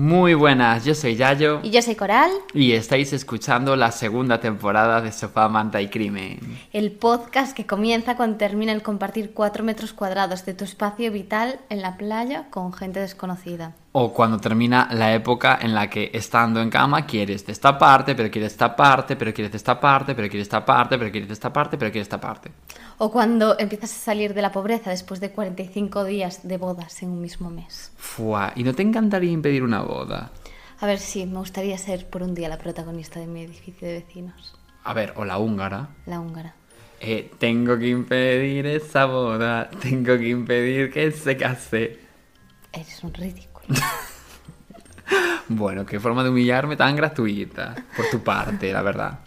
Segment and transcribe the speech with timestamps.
[0.00, 5.02] Muy buenas, yo soy Yayo Y yo soy Coral, y estáis escuchando la segunda temporada
[5.02, 6.40] de Sofá, Manta y Crimen.
[6.72, 11.60] el podcast que comienza cuando termina el compartir 4 metros cuadrados de tu espacio vital
[11.68, 13.74] en la playa con gente desconocida.
[13.92, 18.14] O cuando termina la época en la que estando en cama quieres de esta parte,
[18.14, 21.26] pero quieres esta parte, pero quieres de esta parte, pero quieres esta parte, pero quieres
[21.28, 22.52] de esta parte, pero quieres esta parte.
[22.98, 27.10] O cuando empiezas a salir de la pobreza después de 45 días de bodas en
[27.10, 27.90] un mismo mes.
[27.96, 30.30] Fua, ¿y no te encantaría impedir una boda?
[30.78, 33.94] A ver si me gustaría ser por un día la protagonista de mi edificio de
[33.94, 34.54] vecinos,
[34.84, 35.88] A ver, o la húngara.
[36.06, 36.54] la húngara.
[37.00, 41.98] Eh, tengo que impedir esa boda, tengo que impedir que se case.
[42.72, 43.49] Eres un ridículo.
[45.48, 49.18] Bueno, qué forma de humillarme tan gratuita por tu parte, la verdad.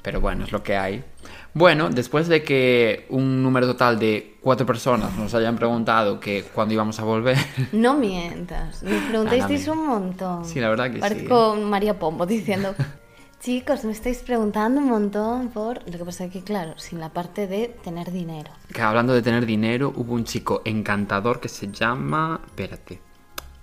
[0.00, 1.04] Pero bueno, es lo que hay.
[1.52, 6.74] Bueno, después de que un número total de cuatro personas nos hayan preguntado que cuándo
[6.74, 7.36] íbamos a volver,
[7.72, 10.44] No mientas, me preguntasteis un montón.
[10.46, 11.00] Sí, la verdad que sí.
[11.00, 12.74] Parezco María Pombo diciendo,
[13.40, 15.88] chicos, me estáis preguntando un montón por...
[15.90, 18.50] Lo que pasa es que, claro, sin la parte de tener dinero.
[18.72, 23.00] que hablando de tener dinero, hubo un chico encantador que se llama, espérate,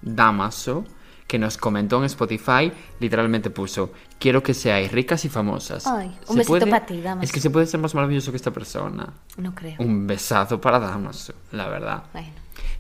[0.02, 0.86] Damaso,
[1.28, 5.88] que nos comentó en Spotify, literalmente puso, quiero que seáis ricas y famosas.
[5.88, 6.68] Ay, un ¿Se besito puede?
[6.68, 7.24] pa' ti, Damaso.
[7.24, 9.14] Es que se puede ser más maravilloso que esta persona.
[9.38, 9.76] No creo.
[9.80, 12.04] Un besazo para Damaso, la verdad.
[12.14, 12.28] Bueno,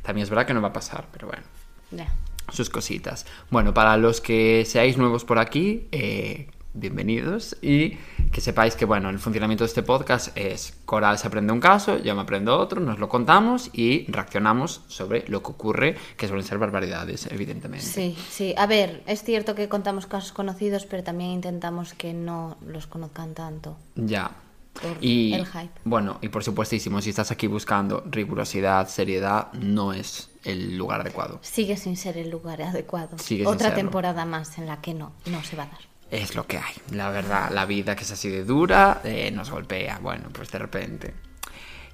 [0.02, 1.44] También es verdad que no va a pasar, pero bueno,
[1.92, 2.08] ya.
[2.52, 3.26] sus cositas.
[3.50, 7.98] Bueno, para los que seáis nuevos por aquí, eh, bienvenidos y
[8.32, 11.98] que sepáis que, bueno, el funcionamiento de este podcast es Coral se aprende un caso,
[11.98, 16.46] yo me aprendo otro, nos lo contamos y reaccionamos sobre lo que ocurre, que suelen
[16.46, 17.86] ser barbaridades, evidentemente.
[17.86, 18.54] Sí, sí.
[18.58, 23.34] A ver, es cierto que contamos casos conocidos, pero también intentamos que no los conozcan
[23.34, 23.78] tanto.
[23.96, 24.32] Ya.
[24.74, 25.82] Por Y el hype.
[25.84, 31.40] bueno, y por supuestísimo, si estás aquí buscando rigurosidad, seriedad, no es el lugar adecuado.
[31.42, 33.18] Sigue sin ser el lugar adecuado.
[33.18, 35.91] Sigue Otra temporada más en la que no, no se va a dar.
[36.12, 36.74] Es lo que hay.
[36.92, 40.00] La verdad, la vida que es así de dura eh, nos golpea.
[40.00, 41.14] Bueno, pues de repente.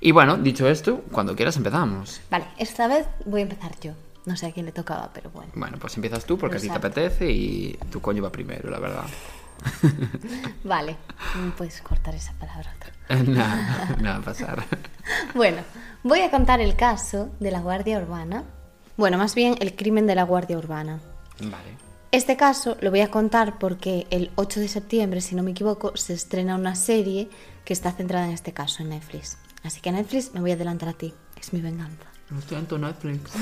[0.02, 2.22] Y bueno, dicho esto, cuando quieras empezamos.
[2.30, 3.94] Vale, esta vez voy a empezar yo.
[4.26, 5.52] No sé a quién le tocaba, pero bueno.
[5.56, 6.88] Bueno, pues empiezas tú porque a ti te Exacto.
[6.88, 9.06] apetece y tu coño va primero, la verdad.
[10.64, 10.98] Vale,
[11.44, 12.74] no puedes cortar esa palabra.
[13.10, 14.64] nada, nada va a pasar.
[15.34, 15.62] Bueno,
[16.04, 18.44] voy a contar el caso de la Guardia Urbana.
[18.98, 21.00] Bueno, más bien el crimen de la Guardia Urbana.
[21.40, 21.87] Vale.
[22.18, 25.96] Este caso lo voy a contar porque el 8 de septiembre, si no me equivoco,
[25.96, 27.30] se estrena una serie
[27.64, 29.38] que está centrada en este caso en Netflix.
[29.64, 31.14] Así que Netflix me voy a adelantar a ti.
[31.40, 32.08] Es mi venganza.
[32.32, 33.32] Lo siento, Netflix.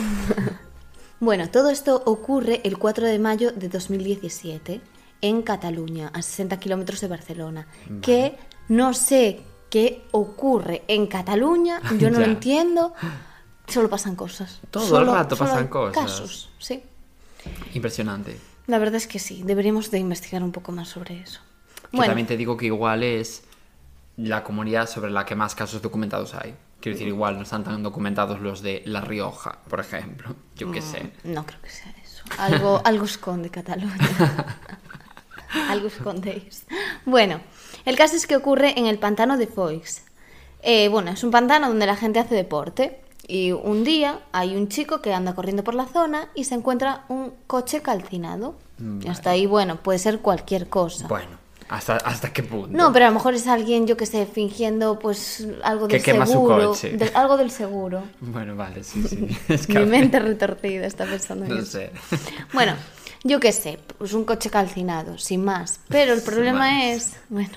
[1.22, 4.82] Bueno, todo esto ocurre el 4 de mayo de 2017
[5.22, 7.68] en Cataluña, a 60 kilómetros de Barcelona.
[8.02, 8.38] Que
[8.68, 12.94] no sé qué ocurre en Cataluña, yo no lo entiendo.
[13.66, 14.60] Solo pasan cosas.
[14.70, 16.04] Todo el rato solo pasan cosas.
[16.04, 16.84] Casos, sí.
[17.74, 18.55] Impresionante.
[18.68, 21.42] La verdad es que sí, deberíamos de investigar un poco más sobre eso.
[21.92, 23.44] Que Bueno, también te digo que igual es
[24.18, 26.56] la comunidad sobre la que más casos documentados hay.
[26.80, 30.36] Quiero decir, igual no están tan documentados los de La Rioja, por ejemplo.
[30.56, 31.12] Yo qué sé.
[31.24, 32.24] no creo que sea eso.
[32.38, 33.98] Algo, algo esconde Cataluña.
[35.70, 36.66] algo escondéis.
[37.06, 37.42] Bueno,
[37.86, 40.04] el caso es que ocurre en el pantano de Foix.
[40.62, 43.02] Eh, bueno, es un pantano donde la gente hace deporte.
[43.28, 47.06] Y un día hay un chico que anda corriendo por la zona y se encuentra
[47.10, 48.56] un coche calcinado.
[49.10, 51.08] Hasta ahí, bueno, puede ser cualquier cosa.
[51.08, 51.30] Bueno,
[51.70, 52.78] ¿hasta, hasta qué punto?
[52.78, 56.04] No, pero a lo mejor es alguien, yo que sé, fingiendo pues algo Que del
[56.04, 56.68] quema su seguro.
[56.70, 56.98] coche.
[56.98, 58.04] del- algo del seguro.
[58.20, 59.28] Bueno, vale, sí, sí.
[59.48, 61.72] Es que Mi mente retorcida está pensando en No eso.
[61.72, 61.92] sé.
[62.54, 62.74] Bueno,
[63.24, 65.80] yo qué sé, pues un coche calcinado, sin más.
[65.88, 67.56] Pero el problema es, bueno,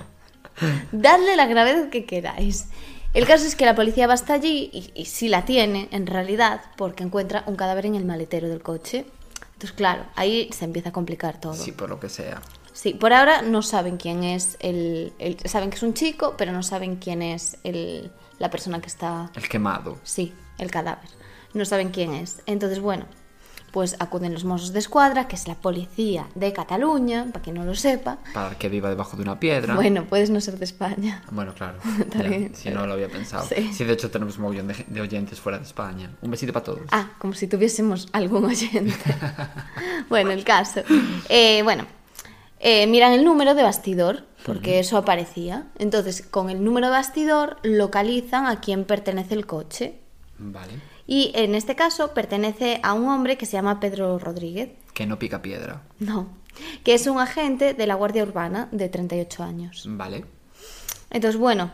[0.93, 2.67] dadle la gravedad que queráis.
[3.15, 6.07] El caso es que la policía va hasta allí y, y sí la tiene, en
[6.07, 9.07] realidad, porque encuentra un cadáver en el maletero del coche.
[9.55, 11.55] Entonces, claro, ahí se empieza a complicar todo.
[11.55, 12.41] Sí, por lo que sea.
[12.73, 16.53] Sí, por ahora no saben quién es el, el- Saben que es un chico, pero
[16.53, 19.33] no saben quién es el, la persona que está...
[19.35, 19.99] El quemado.
[20.05, 21.09] Sí, el cadáver.
[21.55, 22.41] No saben quién es.
[22.47, 23.07] Entonces, bueno,
[23.79, 27.65] pues acuden los Mossos de Escuadra, que es la policía de Cataluña, para quien no
[27.65, 28.19] lo sepa.
[28.35, 29.77] Para que viva debajo de una piedra.
[29.77, 31.23] Bueno, puedes no ser de España.
[31.31, 31.79] Bueno, claro.
[32.29, 32.53] Bien.
[32.57, 33.47] si no lo había pensado.
[33.47, 33.71] Sí.
[33.73, 33.85] Sí.
[33.85, 36.11] de hecho tenemos un mogollón de, de oyentes fuera de España.
[36.23, 36.81] Un besito para todos.
[36.91, 38.97] Ah, como si tuviésemos algún oyente.
[40.09, 40.83] bueno, el caso.
[41.29, 41.87] Eh, bueno,
[42.59, 45.69] eh, miran el número de bastidor, porque eso aparecía.
[45.79, 50.01] Entonces, con el número de bastidor localizan a quién pertenece el coche.
[50.37, 50.73] Vale.
[51.09, 54.69] Y en este caso pertenece a un hombre que se llama Pedro Rodríguez.
[54.93, 55.83] Que no pica piedra.
[55.99, 56.29] No,
[56.85, 59.85] que es un agente de la Guardia Urbana de 38 años.
[59.89, 60.27] Vale.
[61.11, 61.71] Entonces, bueno,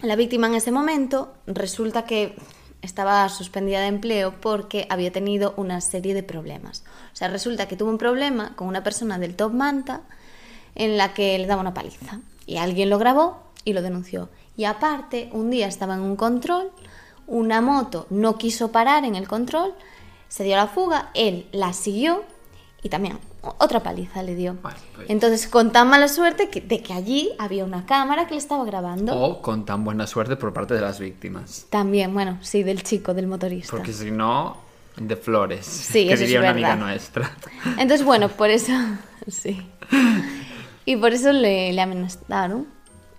[0.00, 2.36] la víctima en ese momento resulta que
[2.80, 6.84] estaba suspendida de empleo porque había tenido una serie de problemas.
[7.12, 10.00] O sea, resulta que tuvo un problema con una persona del Top Manta
[10.74, 12.20] en la que le daba una paliza.
[12.46, 14.30] Y alguien lo grabó y lo denunció.
[14.56, 16.70] Y aparte, un día estaba en un control,
[17.26, 19.72] una moto no quiso parar en el control,
[20.28, 22.24] se dio la fuga, él la siguió
[22.82, 23.18] y también
[23.58, 24.56] otra paliza le dio.
[24.56, 24.74] Pues-
[25.08, 28.64] Entonces, con tan mala suerte que, de que allí había una cámara que le estaba
[28.64, 29.14] grabando.
[29.18, 31.66] O con tan buena suerte por parte de las víctimas.
[31.70, 33.70] También, bueno, sí, del chico, del motorista.
[33.70, 34.56] Porque si no,
[34.96, 35.66] de flores.
[35.66, 37.30] Sí, que eso es diría una amiga nuestra.
[37.78, 38.72] Entonces, bueno, por eso,
[39.28, 39.66] sí.
[40.86, 42.66] Y por eso le, le amenazaron.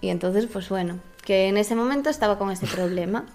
[0.02, 3.26] Y entonces, pues bueno, que en ese momento estaba con ese problema.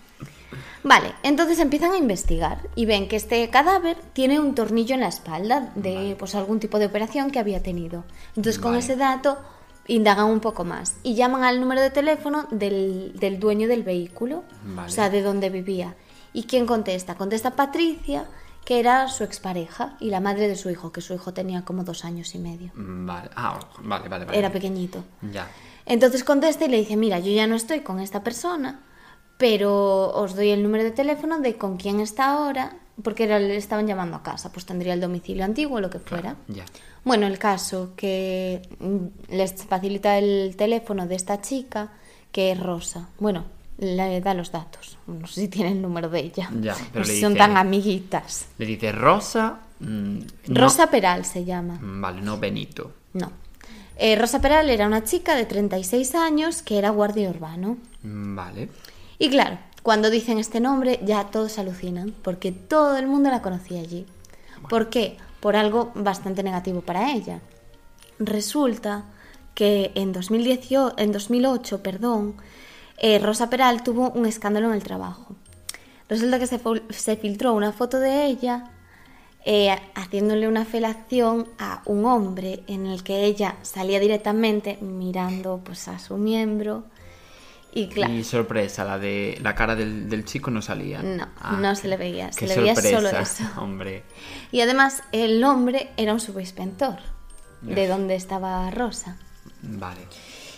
[0.83, 5.09] Vale, entonces empiezan a investigar y ven que este cadáver tiene un tornillo en la
[5.09, 8.05] espalda de pues algún tipo de operación que había tenido.
[8.31, 8.83] Entonces con Vale.
[8.85, 9.39] ese dato
[9.87, 14.45] indagan un poco más y llaman al número de teléfono del, del dueño del vehículo,
[14.65, 14.89] Vale.
[14.89, 15.97] o sea, de donde vivía.
[16.33, 17.17] ¿Y quién contesta?
[17.17, 18.27] Contesta Patricia,
[18.65, 21.83] que era su expareja y la madre de su hijo, que su hijo tenía como
[21.85, 22.71] dos años y medio.
[22.75, 23.29] Vale.
[23.35, 24.39] Ah, vale, vale, vale.
[24.39, 25.03] Era pequeñito.
[25.33, 25.49] Ya.
[25.87, 28.81] Entonces contesta y le dice, mira, yo ya no estoy con esta persona,
[29.41, 33.57] pero os doy el número de teléfono de con quién está ahora, porque era, le
[33.57, 36.37] estaban llamando a casa, pues tendría el domicilio antiguo, lo que fuera.
[36.47, 36.67] Ya.
[37.05, 41.89] Bueno, el caso que mm, les facilita el teléfono de esta chica,
[42.31, 43.09] que es Rosa.
[43.19, 43.47] Bueno,
[43.79, 44.99] le da los datos.
[45.07, 46.51] No sé si tiene el número de ella.
[46.61, 48.49] Ya, pero No le si son dice- tan amiguitas.
[48.59, 49.61] Le dice Rosa.
[49.81, 51.79] mm, no- Rosa Peral se llama.
[51.81, 52.93] Mm, Vale, no Benito.
[53.15, 53.33] No.
[53.97, 57.79] Eh, Rosa Peral era una chica de 36 años que era guardia urbano.
[58.03, 58.69] Vale.
[59.21, 63.79] Y claro, cuando dicen este nombre ya todos alucinan, porque todo el mundo la conocía
[63.79, 64.07] allí.
[64.71, 65.19] ¿Por qué?
[65.41, 67.41] Por algo bastante negativo para ella.
[68.19, 69.05] Resulta
[69.55, 72.35] que en, 2018, en 2008 perdón,
[72.97, 75.37] eh, Rosa Peral tuvo un escándalo en el trabajo.
[76.09, 78.71] Resulta que se, filtró una foto de ella
[79.45, 85.89] eh, haciéndole una felación a un hombre en el que ella salía directamente mirando pues,
[85.89, 86.85] a su miembro.
[87.73, 91.03] Y claro, Y sorpresa, la de la cara del, del chico no salía.
[91.03, 93.45] No, Ah, no qué- se le veía, se le veía solo sorpresa, eso.
[93.63, 94.03] Hombre.
[94.51, 96.97] Y además el hombre era un subinspector
[97.63, 99.17] de donde estaba Rosa.
[99.63, 100.01] Vale.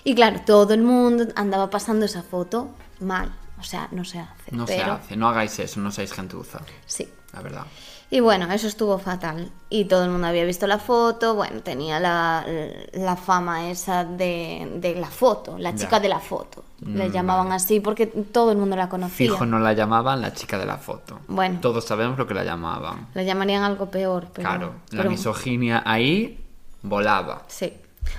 [0.05, 3.32] Y claro, todo el mundo andaba pasando esa foto mal.
[3.61, 4.50] O sea, no se hace.
[4.50, 6.61] No se hace, no hagáis eso, no seáis gentuza.
[6.87, 7.09] Sí.
[7.32, 7.67] La verdad.
[8.14, 9.50] Y bueno, eso estuvo fatal.
[9.70, 11.35] Y todo el mundo había visto la foto.
[11.35, 12.44] Bueno, tenía la,
[12.93, 15.76] la fama esa de, de la foto, la Ya.
[15.79, 16.62] chica de la foto.
[16.82, 19.31] Le Mm, llamaban así porque todo el mundo la conocía.
[19.31, 21.20] Fijo no la llamaban la chica de la foto.
[21.26, 21.61] Bueno.
[21.62, 23.09] Todos sabemos lo que la llamaban.
[23.14, 24.47] Le llamarían algo peor, pero...
[24.47, 26.44] claro, la pero- misoginia ahí
[26.82, 27.44] volaba.
[27.49, 27.73] Sí.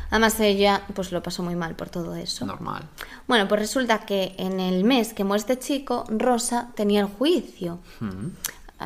[0.10, 2.46] Además ella pues lo pasó muy mal por todo eso.
[2.48, 2.84] Normal.
[3.28, 7.78] Bueno, pues resulta que en el mes que muere este chico, Rosa tenía el juicio
[8.00, 8.28] Mm.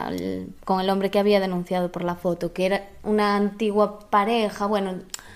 [0.05, 4.65] Al- con el hombre que había denunciado por la foto, que era una antigua pareja,
[4.67, 4.95] bueno,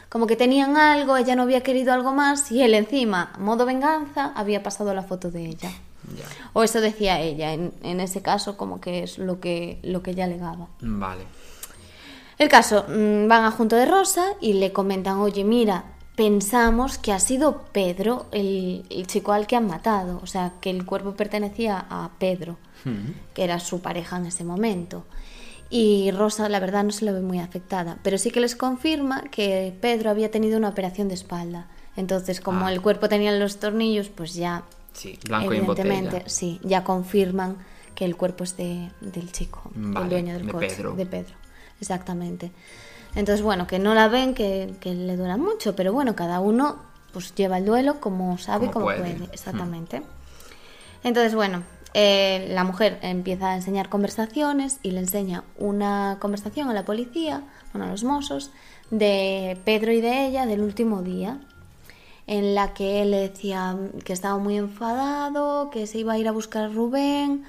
[0.10, 4.34] como que tenían algo, ella no había querido algo más y él encima, modo venganza,
[4.36, 5.72] había pasado la foto de ella.
[6.18, 6.26] Ya.
[6.54, 10.12] O eso decía ella, en, en ese caso como que es lo que, lo que
[10.12, 10.68] ella alegaba.
[10.82, 11.24] Vale.
[12.38, 15.84] El caso, mm, van a junto de Rosa y le comentan, oye, mira,
[16.16, 20.72] pensamos que ha sido Pedro el, el chico al que han matado, o sea, que
[20.72, 22.58] el cuerpo pertenecía a Pedro,
[23.34, 25.06] que era su pareja en ese momento.
[25.70, 29.22] Y Rosa, la verdad, no se la ve muy afectada, pero sí que les confirma
[29.32, 31.68] que Pedro había tenido una operación de espalda.
[31.96, 32.74] Entonces, como Ah.
[32.74, 37.56] el cuerpo tenía los tornillos, pues ya, Sí, blanco y en evidentemente, sí, ya confirman
[37.96, 40.94] que el cuerpo es de, del chico, Vale, del dueño del de coche, Pedro.
[40.96, 41.34] de Pedro.
[41.80, 42.52] Exactamente.
[43.16, 46.78] Entonces, bueno, que no la ven, que, que le dura mucho, pero bueno, cada uno
[47.14, 49.16] pues lleva el duelo como sabe y Como como puede.
[49.16, 49.30] puede.
[49.34, 50.02] Exactamente.
[51.04, 56.74] Entonces, bueno, eh, la mujer empieza a enseñar conversaciones y le enseña una conversación a
[56.74, 57.44] la policía,
[57.74, 58.52] bueno, a los mozos,
[58.92, 61.40] de Pedro y de ella del último día,
[62.28, 66.28] en la que él le decía que estaba muy enfadado, que se iba a ir
[66.28, 67.44] a buscar a Rubén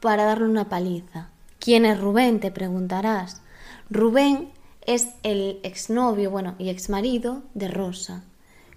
[0.00, 1.28] para darle una paliza.
[1.58, 2.40] ¿Quién es Rubén?
[2.40, 3.42] Te preguntarás.
[3.90, 4.50] Rubén
[4.86, 8.24] es el exnovio, bueno, y exmarido de Rosa,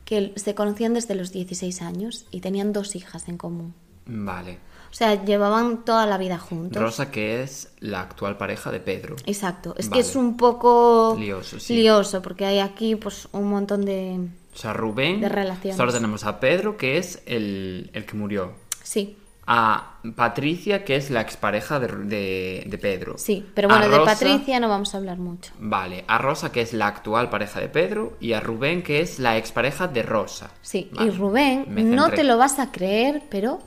[0.06, 3.74] que se conocían desde los 16 años y tenían dos hijas en común.
[4.06, 4.60] Vale.
[4.90, 6.82] O sea, llevaban toda la vida juntos.
[6.82, 9.16] Rosa, que es la actual pareja de Pedro.
[9.26, 9.76] Exacto.
[9.78, 10.02] Es Vale.
[10.02, 11.76] que es un poco Lioso, sí.
[11.76, 14.20] lioso, porque hay aquí pues un montón de...
[14.54, 15.22] O sea, Rubén.
[15.22, 15.78] De relaciones.
[15.78, 18.54] Solo tenemos a Pedro, que es el, el que murió.
[18.82, 23.18] Sí, A Patricia, que es la expareja de, de, de Pedro.
[23.18, 23.46] sí.
[23.54, 25.52] Pero bueno, de Patricia no vamos a hablar mucho.
[25.60, 29.20] Vale, a Rosa, que es la actual pareja de Pedro, y a Rubén, que es
[29.20, 30.52] la expareja de Rosa.
[30.62, 31.66] Sí, Vale, y Rubén,
[31.96, 33.60] no te lo vas a creer, pero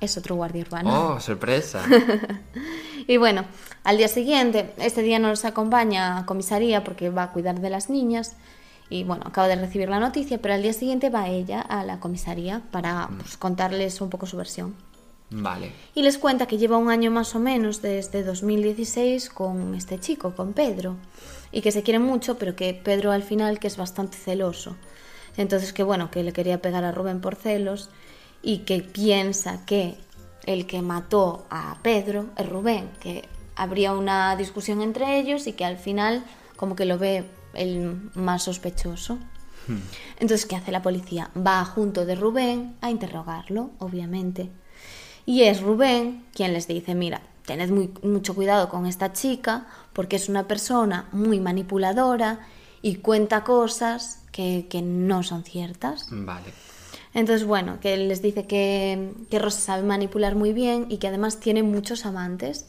[0.00, 1.14] es otro guardia urbano.
[1.14, 1.82] Oh, sorpresa.
[3.10, 3.44] Y bueno,
[3.82, 7.90] al día siguiente, este día nos acompaña a comisaría porque va a cuidar de las
[7.90, 8.36] niñas.
[8.88, 11.98] Y bueno, acaba de recibir la noticia, pero al día siguiente va ella a la
[11.98, 14.76] comisaría para pues, contarles un poco su versión.
[15.30, 15.72] Vale.
[15.94, 20.36] Y les cuenta que lleva un año más o menos desde 2016 con este chico,
[20.36, 20.96] con Pedro.
[21.50, 24.76] Y que se quiere mucho, pero que Pedro al final que es bastante celoso.
[25.36, 27.90] Entonces que bueno, que le quería pegar a Rubén por celos
[28.42, 29.96] y que piensa que
[30.46, 35.64] el que mató a Pedro es Rubén, que habría una discusión entre ellos y que
[35.64, 36.24] al final
[36.56, 39.18] como que lo ve el más sospechoso.
[40.18, 41.30] Entonces, ¿qué hace la policía?
[41.36, 44.50] Va junto de Rubén a interrogarlo, obviamente.
[45.26, 50.16] Y es Rubén quien les dice, mira, tened muy, mucho cuidado con esta chica porque
[50.16, 52.40] es una persona muy manipuladora
[52.82, 56.08] y cuenta cosas que, que no son ciertas.
[56.10, 56.52] Vale.
[57.12, 61.40] Entonces, bueno, que les dice que, que Rosa sabe manipular muy bien y que además
[61.40, 62.66] tiene muchos amantes.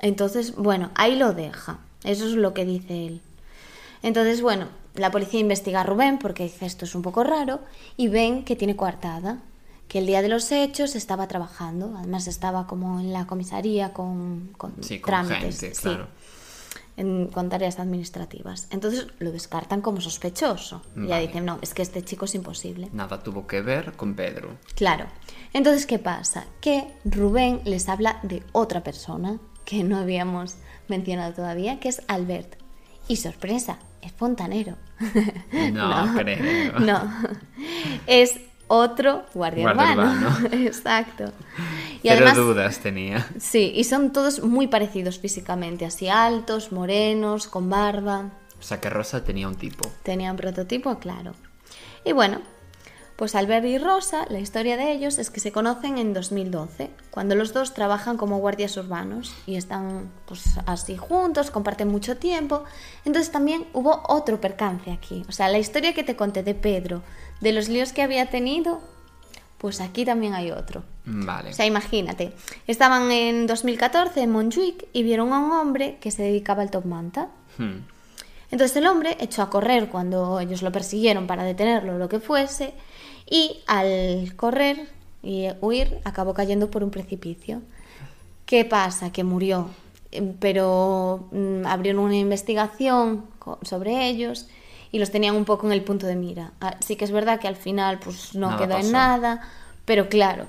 [0.00, 1.78] Entonces, bueno, ahí lo deja.
[2.04, 3.20] Eso es lo que dice él.
[4.02, 7.60] Entonces, bueno, la policía investiga a Rubén porque dice esto es un poco raro
[7.96, 9.38] y ven que tiene coartada,
[9.88, 14.50] que el día de los hechos estaba trabajando, además estaba como en la comisaría con,
[14.56, 16.08] con Sí, con trámites, gente, sí, claro.
[17.00, 18.68] En- con tareas administrativas.
[18.70, 20.82] Entonces lo descartan como sospechoso.
[20.96, 21.26] Y ya Vale.
[21.26, 22.88] dicen, no, es que este chico es imposible.
[22.92, 24.56] Nada tuvo que ver con Pedro.
[24.76, 25.06] Claro.
[25.52, 26.44] Entonces, ¿qué pasa?
[26.60, 30.56] Que Rubén les habla de otra persona que no habíamos
[30.88, 32.56] mencionado todavía, que es Albert.
[33.08, 34.76] Y sorpresa, es fontanero.
[35.72, 36.78] No, creo.
[36.80, 37.10] No.
[38.06, 38.38] Es
[38.68, 40.28] otro guardia, Guardia urbano.
[40.28, 40.48] urbano.
[40.66, 41.32] Exacto.
[42.02, 43.28] Y Pero además, dudas tenía.
[43.38, 48.30] sí, y son todos muy parecidos físicamente, así altos, morenos, con barba.
[48.58, 49.90] O sea que Rosa tenía un tipo.
[50.02, 51.32] Tenía un prototipo, claro.
[52.04, 52.40] Y bueno,
[53.16, 57.34] pues Albert y Rosa, la historia de ellos es que se conocen en 2012, cuando
[57.34, 62.64] los dos trabajan como guardias urbanos y están pues así juntos, comparten mucho tiempo.
[63.04, 65.22] Entonces también hubo otro percance aquí.
[65.28, 67.02] O sea, la historia que te conté de Pedro,
[67.42, 68.80] de los líos que había tenido,
[69.60, 70.82] pues aquí también hay otro.
[71.04, 71.50] Vale.
[71.50, 72.32] O sea, imagínate,
[72.66, 76.86] estaban en 2014 en Montjuic y vieron a un hombre que se dedicaba al top
[76.86, 77.28] manta.
[77.58, 77.80] Hmm.
[78.50, 82.20] Entonces el hombre echó a correr cuando ellos lo persiguieron para detenerlo o lo que
[82.20, 82.72] fuese
[83.28, 84.88] y al correr
[85.22, 87.60] y huir acabó cayendo por un precipicio.
[88.46, 89.12] ¿Qué pasa?
[89.12, 89.68] Que murió,
[90.40, 93.26] pero mm, abrieron una investigación
[93.60, 94.48] sobre ellos
[94.92, 96.52] y los tenían un poco en el punto de mira.
[96.60, 99.40] Ah, Sí que es verdad que al final pues no Nada quedó en nada,
[99.84, 100.46] pero claro,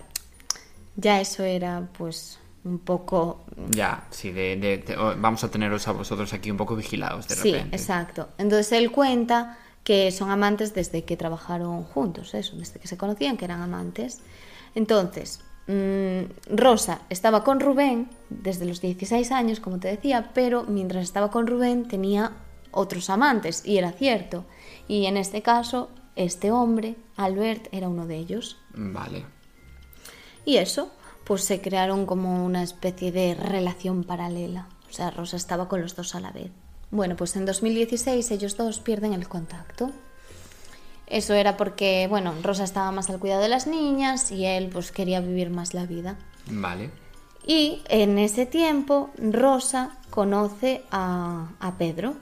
[0.95, 5.87] ya eso era pues un poco Ya, sí, de, de- de- oh, vamos a teneros
[5.87, 7.75] a vosotros aquí un poco vigilados de Sí, repente.
[7.75, 8.29] exacto.
[8.37, 13.35] Entonces él cuenta que son amantes desde que trabajaron juntos, eso, desde que se conocían
[13.37, 14.19] que eran amantes.
[14.75, 21.03] Entonces, mm, Rosa estaba con Rubén desde los 16 años, como te decía, pero mientras
[21.03, 22.31] estaba con Rubén tenía
[22.71, 24.45] otros amantes, y era cierto.
[24.87, 28.57] Y en este caso, este hombre, Albert, era uno de ellos.
[28.73, 29.25] Vale.
[30.45, 30.91] Y eso,
[31.23, 34.67] pues se crearon como una especie de relación paralela.
[34.89, 36.51] O sea, Rosa estaba con los dos a la vez.
[36.89, 39.91] Bueno, pues en 2016 ellos dos pierden el contacto.
[41.07, 44.91] Eso era porque, bueno, Rosa estaba más al cuidado de las niñas y él pues
[44.91, 46.17] quería vivir más la vida.
[46.47, 46.89] Vale.
[47.45, 52.15] Y en ese tiempo Rosa conoce a, a Pedro.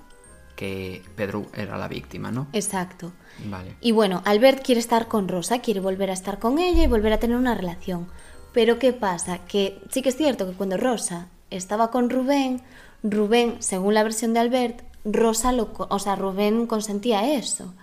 [0.60, 2.48] Que Pedro era la víctima, ¿no?
[2.52, 3.14] Exacto.
[3.46, 3.76] Vale.
[3.80, 7.14] Y bueno, Albert quiere estar con Rosa, quiere volver a estar con ella y volver
[7.14, 8.10] a tener una relación.
[8.52, 9.38] Pero ¿qué pasa?
[9.48, 12.62] Que sí que es cierto que cuando Rosa estaba con Rubén,
[13.04, 17.74] Rubén, según la versión de Albert, Rosa lo, o sea, Rubén consentía eso.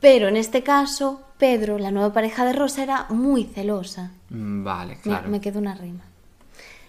[0.00, 4.10] Pero en este caso, Pedro, la nueva pareja de Rosa, era muy celosa.
[4.30, 5.28] Mm, Vale, Me- claro.
[5.28, 6.02] Me, quedó una rima.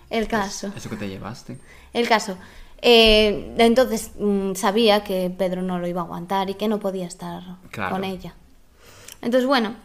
[0.09, 0.73] El caso.
[0.75, 1.59] Eso que te llevaste.
[1.93, 2.37] El caso.
[2.81, 7.05] Eh, entonces mm, sabía que Pedro no lo iba a aguantar y que no podía
[7.07, 7.95] estar Claro.
[7.95, 8.33] con ella.
[9.21, 9.75] Entonces, bueno,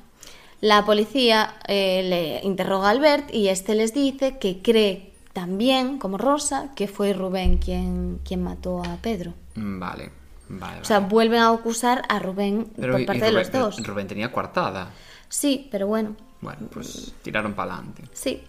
[0.61, 6.17] la policía eh, le interroga a Albert y este les dice que cree también, como
[6.17, 9.35] Rosa, que fue Rubén quien, quien mató a Pedro.
[9.55, 10.11] Mm, Vale,
[10.49, 10.81] vale.
[10.81, 11.11] O sea, vale.
[11.13, 13.87] vuelven a acusar a Rubén Pero por y- y parte de los Rubén- dos.
[13.87, 14.91] Rubén tenía coartada.
[15.29, 18.05] Sí, pero bueno, Bueno, pues tiraron para adelante.
[18.15, 18.43] sí.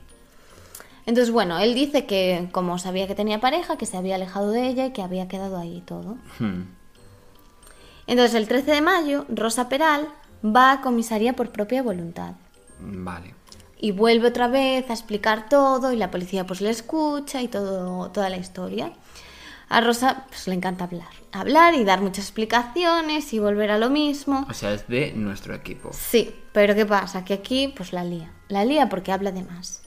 [1.08, 4.68] Entonces, bueno, él dice que como sabía que tenía pareja, que se había alejado de
[4.68, 6.18] ella y que había quedado ahí todo.
[6.38, 6.64] Hmm.
[8.08, 10.10] Entonces, el 13 de mayo, Rosa Peral
[10.46, 12.34] va a comisaría por propia voluntad.
[12.82, 13.34] Vale.
[13.80, 18.12] Y vuelve otra vez a explicar todo y la policía pues le escucha y todo,
[18.12, 18.92] toda la historia.
[19.70, 21.08] A Rosa pues le encanta hablar.
[21.32, 24.46] Hablar y dar muchas explicaciones y volver a lo mismo.
[24.50, 25.92] O sea, es de nuestro equipo.
[25.94, 27.24] Sí, pero ¿qué pasa?
[27.24, 28.34] Que aquí pues la lía.
[28.50, 29.87] La lía porque habla de más.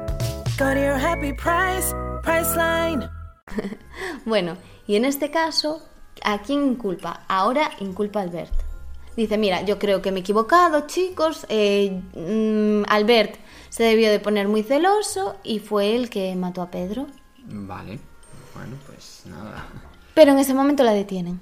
[0.61, 1.91] Go to your happy price,
[2.21, 3.09] Priceline.
[4.25, 5.81] Bueno, y en este caso,
[6.23, 7.21] ¿a quién inculpa?
[7.27, 8.53] Ahora inculpa a Albert.
[9.17, 11.47] Dice, mira, yo creo que me he equivocado, chicos.
[11.49, 13.37] eh, mm, Albert
[13.69, 17.07] se debió de poner muy celoso y fue el que mató a Pedro.
[17.47, 17.99] Vale.
[18.53, 19.65] Bueno, pues nada.
[20.13, 21.41] Pero en ese momento la detienen.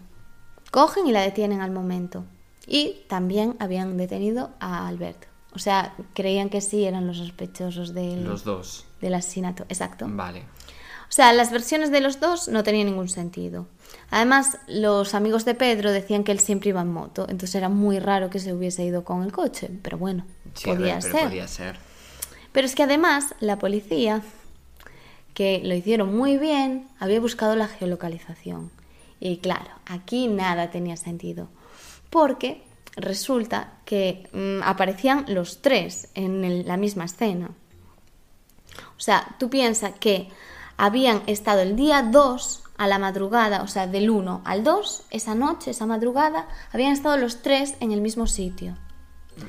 [0.72, 2.24] Cogen y la detienen al momento.
[2.66, 5.26] Y también habían detenido a Albert.
[5.52, 8.86] O sea, creían que sí eran los sospechosos del, Los dos.
[9.02, 9.64] Del asesinato.
[9.70, 10.06] Exacto.
[10.10, 10.42] Vale.
[10.42, 13.68] O sea, las versiones de los dos no tenían ningún sentido.
[14.12, 17.98] Además, los amigos de Pedro decían que él siempre iba en moto, entonces era muy
[18.00, 21.24] raro que se hubiese ido con el coche, pero bueno, Sí, podía ver, pero ser.
[21.28, 21.80] podía ser.
[22.52, 24.22] Pero es que además la policía,
[25.34, 28.72] que lo hicieron muy bien, había buscado la geolocalización.
[29.20, 31.50] Y claro, aquí nada tenía sentido,
[32.10, 32.62] porque
[32.96, 37.50] resulta que mm, aparecían los tres en el- la misma escena.
[39.00, 40.30] O sea, tú piensas que
[40.76, 45.36] habían estado el día 2 a la madrugada, o sea, del 1 al 2, esa
[45.36, 48.78] noche, esa madrugada, habían estado los tres en el mismo sitio.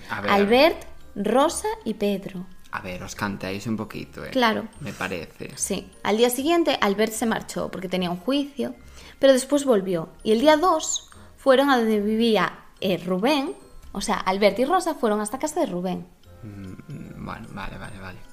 [0.08, 0.30] A ver.
[0.30, 0.84] Albert,
[1.16, 2.46] Rosa y Pedro.
[2.70, 4.30] A ver, os cantáis un poquito, ¿eh?
[4.30, 4.68] Claro.
[4.78, 5.50] Me parece.
[5.56, 8.76] Sí, al día siguiente Albert se marchó porque tenía un juicio,
[9.18, 10.10] pero después volvió.
[10.22, 13.56] Y el día 2 fueron a donde vivía eh, Rubén,
[13.90, 16.06] o sea, Albert y Rosa fueron hasta casa de Rubén.
[16.44, 18.29] Mm, Bueno, vale, vale, vale.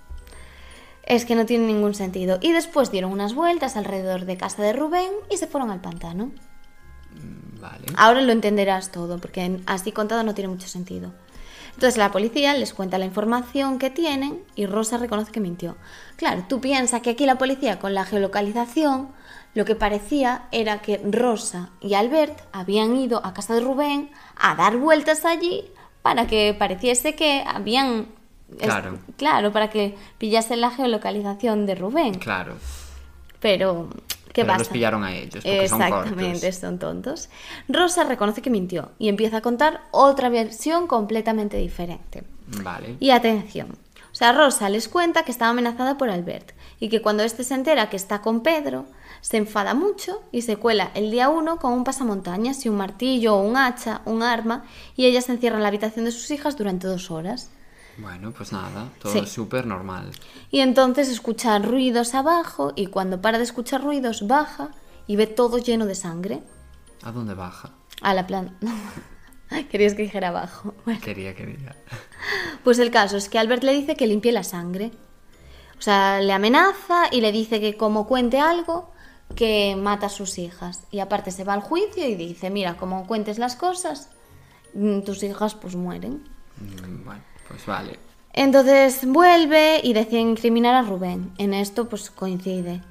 [1.07, 2.37] Es que no tiene ningún sentido.
[2.41, 6.25] Y después dieron unas vueltas alrededor de casa de Rubén y se fueron al pantano.
[7.15, 7.85] Mm, Vale.
[7.95, 11.13] Ahora lo entenderás todo, porque así contado no tiene mucho sentido.
[11.73, 15.77] Entonces la policía les cuenta la información que tienen y Rosa reconoce que mintió.
[16.17, 19.09] Claro, tú piensas que aquí la policía con la geolocalización
[19.57, 24.53] lo que parecía era que Rosa y Albert habían ido a casa de Rubén a
[24.53, 25.65] dar vueltas allí
[26.03, 28.07] para que pareciese que habían...
[28.60, 28.97] es- Claro.
[29.17, 32.13] claro, para que pillasen la geolocalización de Rubén.
[32.15, 32.55] Claro.
[33.39, 33.89] Pero,
[34.27, 34.60] ¿qué Pero pasa?
[34.60, 36.55] los pillaron a ellos, porque son Exactamente, cortos.
[36.55, 37.29] son tontos.
[37.67, 42.23] Rosa reconoce que mintió y empieza a contar otra versión completamente diferente.
[42.63, 42.95] Vale.
[42.99, 43.77] Y atención.
[44.12, 47.53] O sea, Rosa les cuenta que estaba amenazada por Albert y que cuando éste se
[47.53, 48.86] entera que está con Pedro,
[49.21, 53.36] se enfada mucho y se cuela el día uno con un pasamontañas y un martillo
[53.36, 54.63] o un hacha, un arma,
[54.95, 57.51] y ella se encierra en la habitación de sus hijas durante dos horas.
[57.97, 59.25] Bueno, pues nada, todo Sí.
[59.25, 60.12] súper normal.
[60.51, 64.69] Y entonces escucha ruidos abajo y cuando para de escuchar ruidos baja
[65.07, 66.43] y ve todo lleno de sangre.
[67.03, 67.71] ¿A dónde baja?
[68.01, 68.55] A la planta.
[69.71, 70.73] Querías que dijera abajo.
[70.86, 71.75] Bueno, Quería, quería.
[72.63, 74.91] pues el caso es que Albert le dice que limpie la sangre.
[75.77, 78.91] O sea, le amenaza y le dice que como cuente algo,
[79.36, 80.83] que mata a sus hijas.
[80.91, 84.10] Y aparte se va al juicio y dice, mira, como cuentes las cosas,
[84.73, 86.23] mm, tus hijas pues mueren.
[86.60, 87.99] Mm, Bueno, pues vale.
[88.33, 91.31] Entonces vuelve y decide incriminar a Rubén.
[91.38, 92.81] En esto pues coincide.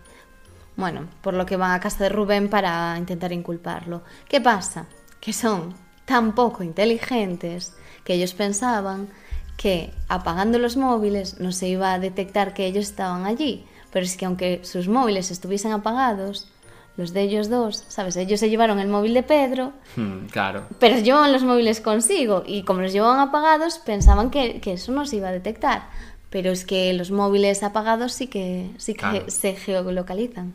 [0.77, 4.03] Bueno, por lo que van a casa de Rubén para intentar inculparlo.
[4.29, 4.87] ¿Qué pasa?
[5.21, 9.09] Que son tan poco inteligentes que ellos pensaban
[9.57, 13.65] que apagando los móviles no se iba a detectar que ellos estaban allí.
[13.91, 16.53] Pero es que aunque sus móviles estuviesen apagados,
[16.97, 18.17] los de ellos dos, ¿sabes?
[18.17, 20.67] Ellos se llevaron el móvil de Pedro, Hmm, claro.
[20.79, 25.05] pero llevaban los móviles consigo y como los llevaban apagados pensaban que, que eso no
[25.07, 25.89] se iba a detectar.
[26.31, 29.25] Pero es que los móviles apagados sí que, sí que Claro.
[29.31, 30.55] se geolocalizan.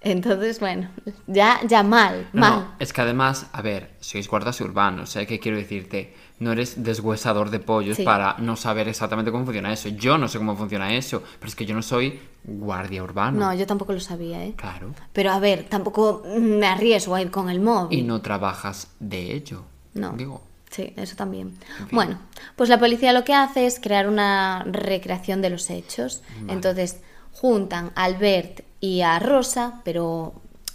[0.00, 0.88] Entonces, bueno,
[1.28, 2.50] ya, ya mal, No, mal.
[2.52, 5.26] no, es que además, a ver, sois guardas urbanos, ¿eh?
[5.28, 8.04] Que quiero decirte, no eres deshuesador de pollos Sí.
[8.04, 9.88] para no saber exactamente cómo funciona eso.
[9.88, 13.38] Yo no sé cómo funciona eso, pero es que yo no soy guardia urbano.
[13.38, 14.54] No, yo tampoco lo sabía, ¿eh?
[14.56, 14.94] Claro.
[15.12, 17.98] Pero a ver, tampoco me arriesgo a ir con el móvil.
[17.98, 19.62] Y no trabajas de ello.
[19.94, 20.12] No.
[20.12, 21.54] Digo, Sí, eso también.
[21.90, 22.18] Bueno,
[22.56, 26.22] pues la policía lo que hace es crear una recreación de los hechos.
[26.48, 27.00] Entonces,
[27.34, 30.32] juntan a Albert y a Rosa, pero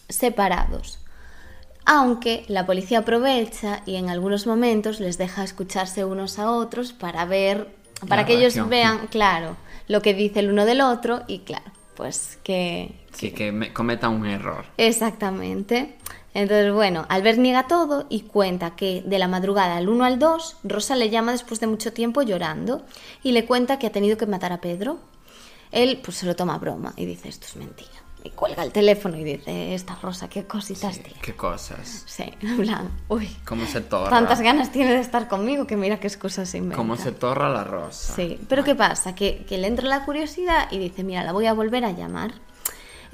[0.08, 1.00] separados.
[1.90, 7.24] Aunque la policía aprovecha y en algunos momentos les deja escucharse unos a otros para
[7.24, 7.74] ver,
[8.10, 9.56] para La que ellos vean, claro,
[9.88, 14.10] lo que dice el uno del otro y claro, pues que, sí, que me cometa
[14.10, 14.66] un error.
[14.76, 15.96] Exactamente.
[16.34, 20.58] Entonces, bueno, Albert niega todo y cuenta que de la madrugada del 1 al 2,
[20.66, 22.84] Rosa le llama después de mucho tiempo llorando
[23.24, 25.00] y le cuenta que ha tenido que matar a Pedro.
[25.72, 27.97] Él pues se lo toma a broma y dice, esto es mentira.
[28.24, 31.20] Y cuelga el teléfono y dice, esta Rosa, qué cositas Sí, tiene.
[31.22, 32.04] qué cosas.
[32.08, 34.10] Sí, en plan, uy, Cómo se torra.
[34.10, 36.76] tantas ganas tiene de estar conmigo que mira qué excusas se inventa.
[36.78, 38.14] Cómo se torra la rosa.
[38.16, 39.16] Sí, pero ¿qué pasa?
[39.16, 42.34] Que, que le entra la curiosidad y dice, mira, la voy a volver a llamar.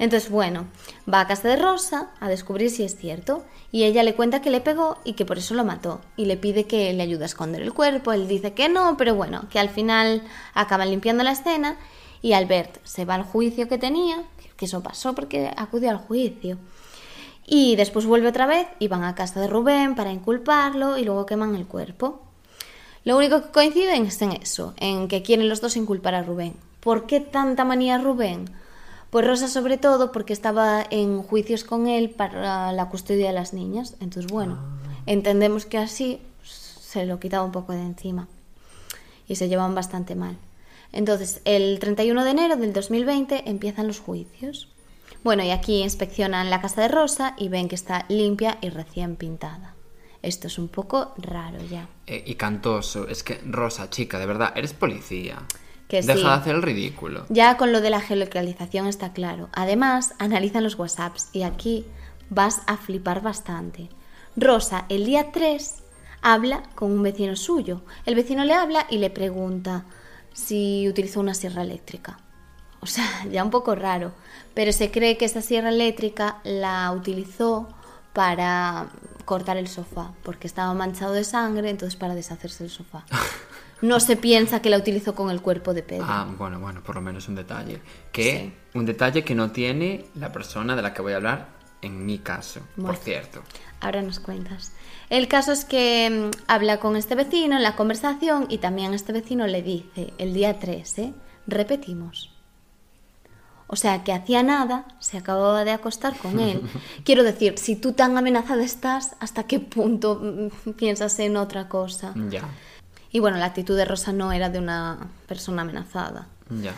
[0.00, 0.66] Entonces, bueno,
[1.12, 3.44] va a casa de Rosa a descubrir si es cierto.
[3.70, 6.00] Y ella le cuenta que le pegó y que por eso lo mató.
[6.16, 8.12] Y le pide que le ayude a esconder el cuerpo.
[8.12, 10.22] Él dice que no, pero bueno, que al final
[10.54, 11.76] acaban limpiando la escena.
[12.22, 14.22] Y Albert se va al juicio que tenía,
[14.56, 16.58] que eso pasó porque acudió al juicio.
[17.46, 21.26] Y después vuelve otra vez y van a casa de Rubén para inculparlo y luego
[21.26, 22.22] queman el cuerpo.
[23.04, 26.54] Lo único que coinciden es en eso, en que quieren los dos inculpar a Rubén.
[26.80, 28.46] ¿Por qué tanta manía Rubén?
[29.10, 33.52] Pues Rosa sobre todo porque estaba en juicios con él para la custodia de las
[33.52, 33.94] niñas.
[34.00, 34.58] Entonces, bueno,
[35.06, 38.26] entendemos que así se lo quitaba un poco de encima.
[39.28, 40.36] Y se llevan bastante mal.
[40.94, 44.68] Entonces, el 31 de enero del 2020 empiezan los juicios.
[45.24, 49.16] Bueno, y aquí inspeccionan la casa de Rosa y ven que está limpia y recién
[49.16, 49.74] pintada.
[50.22, 51.88] Esto es un poco raro ya.
[52.06, 53.08] Eh, y cantoso.
[53.08, 55.42] Es que, Rosa, chica, de verdad, eres policía.
[55.88, 56.24] Que Deja sí.
[56.24, 57.26] de hacer el ridículo.
[57.28, 59.48] Ya con lo de la geolocalización está claro.
[59.52, 61.84] Además, analizan los WhatsApps y aquí
[62.30, 63.88] vas a flipar bastante.
[64.36, 65.74] Rosa, el día 3,
[66.22, 67.82] habla con un vecino suyo.
[68.06, 69.84] El vecino le habla y le pregunta
[70.34, 72.18] si utilizó una sierra eléctrica.
[72.80, 74.12] O sea, ya un poco raro.
[74.52, 77.68] Pero se cree que esa sierra eléctrica la utilizó
[78.12, 78.88] para
[79.24, 83.06] cortar el sofá, porque estaba manchado de sangre, entonces para deshacerse del sofá.
[83.82, 86.06] No se piensa que la utilizó con el cuerpo de Pedro.
[86.08, 87.82] Ah, bueno, bueno, por lo menos un detalle.
[88.12, 91.48] Que un detalle que no tiene la persona de la que voy a hablar
[91.82, 93.42] en mi caso, por cierto.
[93.80, 94.72] Ahora nos cuentas.
[95.14, 99.12] El caso es que mm, habla con este vecino en la conversación y también este
[99.12, 101.14] vecino le dice, el día 3, ¿eh?
[101.46, 102.32] repetimos.
[103.68, 106.62] O sea, que hacía nada, se acababa de acostar con él.
[107.04, 112.12] Quiero decir, si tú tan amenazada estás, ¿hasta qué punto mm, piensas en otra cosa?
[112.28, 112.48] Ya,
[113.12, 114.98] Y bueno, la actitud de Rosa no era de una
[115.28, 116.26] persona amenazada.
[116.50, 116.74] ya.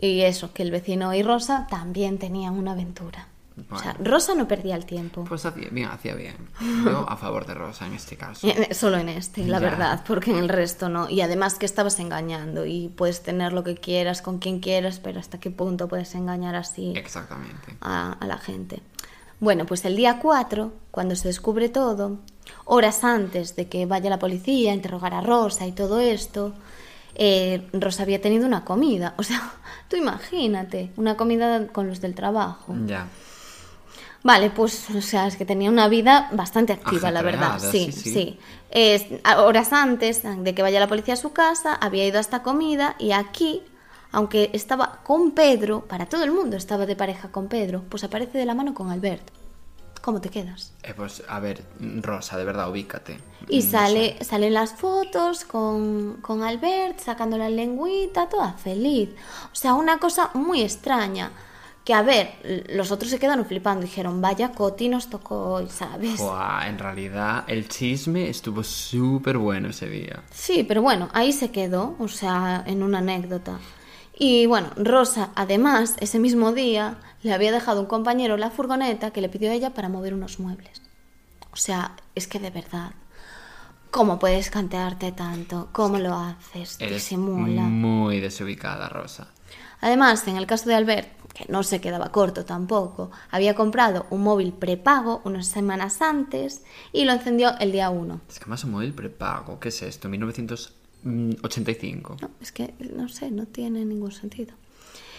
[0.00, 3.28] Y eso, que el vecino y Rosa también tenían una aventura.
[3.70, 3.94] O sea.
[4.00, 5.24] Rosa no perdía el tiempo.
[5.24, 6.34] Pues hacía bien, hacía bien.
[6.84, 8.46] Yo a favor de Rosa en este caso.
[8.48, 9.70] Eh, Solo en este, la Ya.
[9.70, 11.08] verdad, porque en el resto no.
[11.08, 15.20] Y además que estabas engañando y puedes tener lo que quieras con quien quieras, pero
[15.20, 17.76] hasta qué punto puedes engañar así Exactamente.
[17.80, 18.82] a, a la gente.
[19.40, 22.18] Bueno, pues el día 4, cuando se descubre todo,
[22.64, 26.54] horas antes de que vaya la policía a interrogar a Rosa y todo esto,
[27.14, 29.14] eh, Rosa había tenido una comida.
[29.18, 29.52] O sea,
[29.88, 32.74] tú imagínate, una comida con los del trabajo.
[32.86, 33.06] Ya.
[34.24, 37.60] Vale, pues, o sea, es que tenía una vida bastante activa, la verdad.
[37.60, 38.38] Sí, sí,
[39.36, 42.96] horas antes de que vaya la policía a su casa, había ido a esta comida
[42.98, 43.62] y aquí,
[44.12, 48.38] aunque estaba con Pedro, para todo el mundo estaba de pareja con Pedro, pues aparece
[48.38, 49.28] de la mano con Albert.
[50.00, 50.72] ¿Cómo te quedas?
[50.82, 53.18] Eh, pues, a ver, Rosa, de verdad, ubícate.
[53.48, 54.24] Y No sale, sé.
[54.24, 59.10] salen las fotos con, con Albert, sacando la lengüita, toda feliz.
[59.52, 61.30] O sea, una cosa muy extraña.
[61.84, 66.18] Que a ver, los otros se quedaron flipando, dijeron, vaya Coti nos tocó hoy, ¿sabes?
[66.18, 70.22] Buah, en realidad, el chisme estuvo súper bueno ese día.
[70.30, 73.58] Sí, pero bueno, ahí se quedó, o sea, en una anécdota.
[74.16, 79.20] Y bueno, Rosa, además, ese mismo día le había dejado un compañero la furgoneta que
[79.20, 80.80] le pidió a ella para mover unos muebles.
[81.52, 82.92] O sea, es que de verdad,
[83.90, 85.68] ¿cómo puedes cantearte tanto?
[85.72, 86.76] ¿Cómo lo haces?
[86.80, 87.62] Eres Disimula.
[87.62, 89.28] muy desubicada, Rosa.
[89.80, 94.22] Además, en el caso de Albert, que no se quedaba corto tampoco, había comprado un
[94.22, 98.20] móvil prepago unas semanas antes y lo encendió el día 1.
[98.28, 100.08] Es que más un móvil prepago, ¿qué es esto?
[100.08, 102.16] 1985.
[102.22, 104.54] No, es que no sé, no tiene ningún sentido.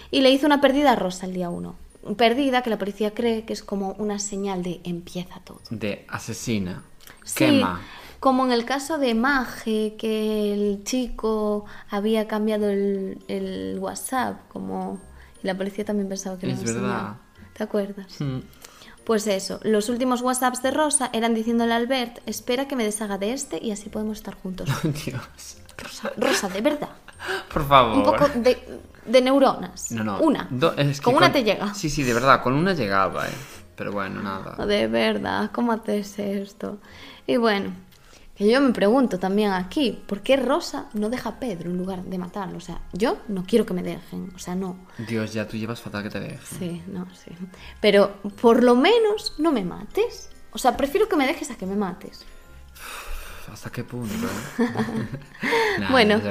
[0.10, 1.76] Y le hizo una pérdida a Rosa el día 1.
[2.18, 5.60] perdida que la policía cree que es como una señal de empieza todo.
[5.70, 6.84] De asesina.
[7.24, 7.82] Sí, Quema.
[8.20, 15.00] como en el caso de Maje, que el chico había cambiado el, el WhatsApp, como
[15.46, 16.90] la policía también pensaba que era Es una verdad.
[17.00, 17.16] señal.
[17.54, 18.20] ¿Te acuerdas?
[18.22, 18.40] Mm.
[19.06, 23.18] Pues eso, los últimos WhatsApps de Rosa eran diciéndole a Albert, espera que me deshaga
[23.20, 24.68] de este y así podemos estar juntos.
[25.06, 25.58] Dios.
[25.78, 26.90] Rosa, Rosa, de verdad.
[27.54, 27.98] Por favor.
[27.98, 29.92] Un poco de, de neuronas.
[29.92, 30.20] No, no.
[30.20, 30.48] Una.
[30.50, 31.74] Do- es que con una te llega.
[31.74, 33.32] Sí, sí, de verdad, con una llegaba, eh.
[33.76, 34.66] Pero bueno, nada.
[34.66, 36.80] De verdad, ¿cómo haces esto?
[37.28, 37.74] Y bueno,
[38.36, 42.04] que yo me pregunto también aquí, ¿por qué Rosa no deja a Pedro en lugar
[42.04, 42.58] de matarlo?
[42.58, 44.78] O sea, yo no quiero que me dejen, o sea, no.
[45.08, 46.40] Dios, ya tú llevas fatal que te dejen.
[46.60, 47.32] Sí, no, sí.
[47.80, 50.30] Pero por lo menos no me mates.
[50.52, 52.26] O sea, prefiero que me dejes a que me mates.
[53.52, 54.14] ¿Hasta qué punto?
[54.60, 54.68] eh?
[55.80, 56.22] Nah, bueno,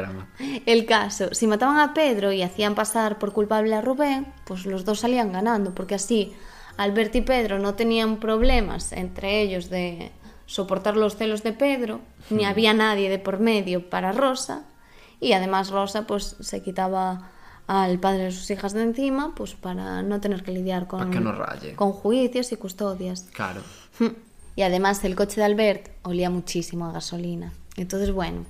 [0.66, 4.84] el caso, si mataban a Pedro y hacían pasar por culpable a Rubén, pues los
[4.84, 6.34] dos salían ganando, porque así
[6.78, 10.10] Albert y Pedro no tenían problemas entre ellos de
[10.46, 12.36] soportar los celos de Pedro, Hmm.
[12.36, 14.64] ni había nadie de por medio para Rosa,
[15.20, 17.30] y además Rosa pues se quitaba
[17.66, 21.20] al padre de sus hijas de encima, pues para no tener que lidiar con, que
[21.20, 21.34] no
[21.76, 23.28] con juicios y custodias.
[23.32, 23.62] Claro.
[24.56, 27.52] Y además el coche de Albert olía muchísimo a gasolina.
[27.76, 28.44] Entonces, bueno,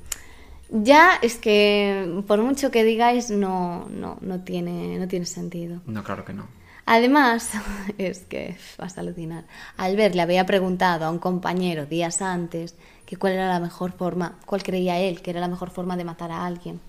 [0.71, 5.81] ya es que por mucho que digáis, no, no, no, tiene, no tiene sentido.
[5.87, 6.47] No, claro que no.
[6.87, 7.51] Además,
[7.99, 9.45] es que vas a alucinar.
[9.77, 12.75] Albert le había preguntado a un compañero días antes
[13.07, 16.05] que cuál era la mejor forma, cuál creía él que era la mejor forma de
[16.05, 16.81] matar a alguien.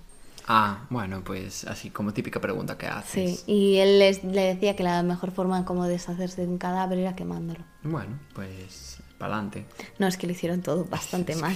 [0.48, 3.44] Ah, bueno, pues así como típica pregunta que Sí, haces.
[3.48, 7.16] y él les- le decía que la mejor forma como deshacerse de un cadáver era
[7.16, 7.62] quemándolo.
[7.82, 9.66] Bueno, pues para adelante.
[9.98, 11.56] No, es que lo hicieron todo bastante mal.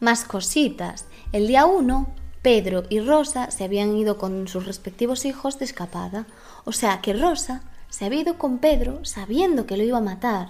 [0.00, 1.06] Más cositas.
[1.32, 2.08] El día 1,
[2.42, 6.26] Pedro y Rosa se habían ido con sus respectivos hijos de escapada.
[6.66, 10.48] O sea que Rosa se había ido con Pedro sabiendo que lo iba a matar.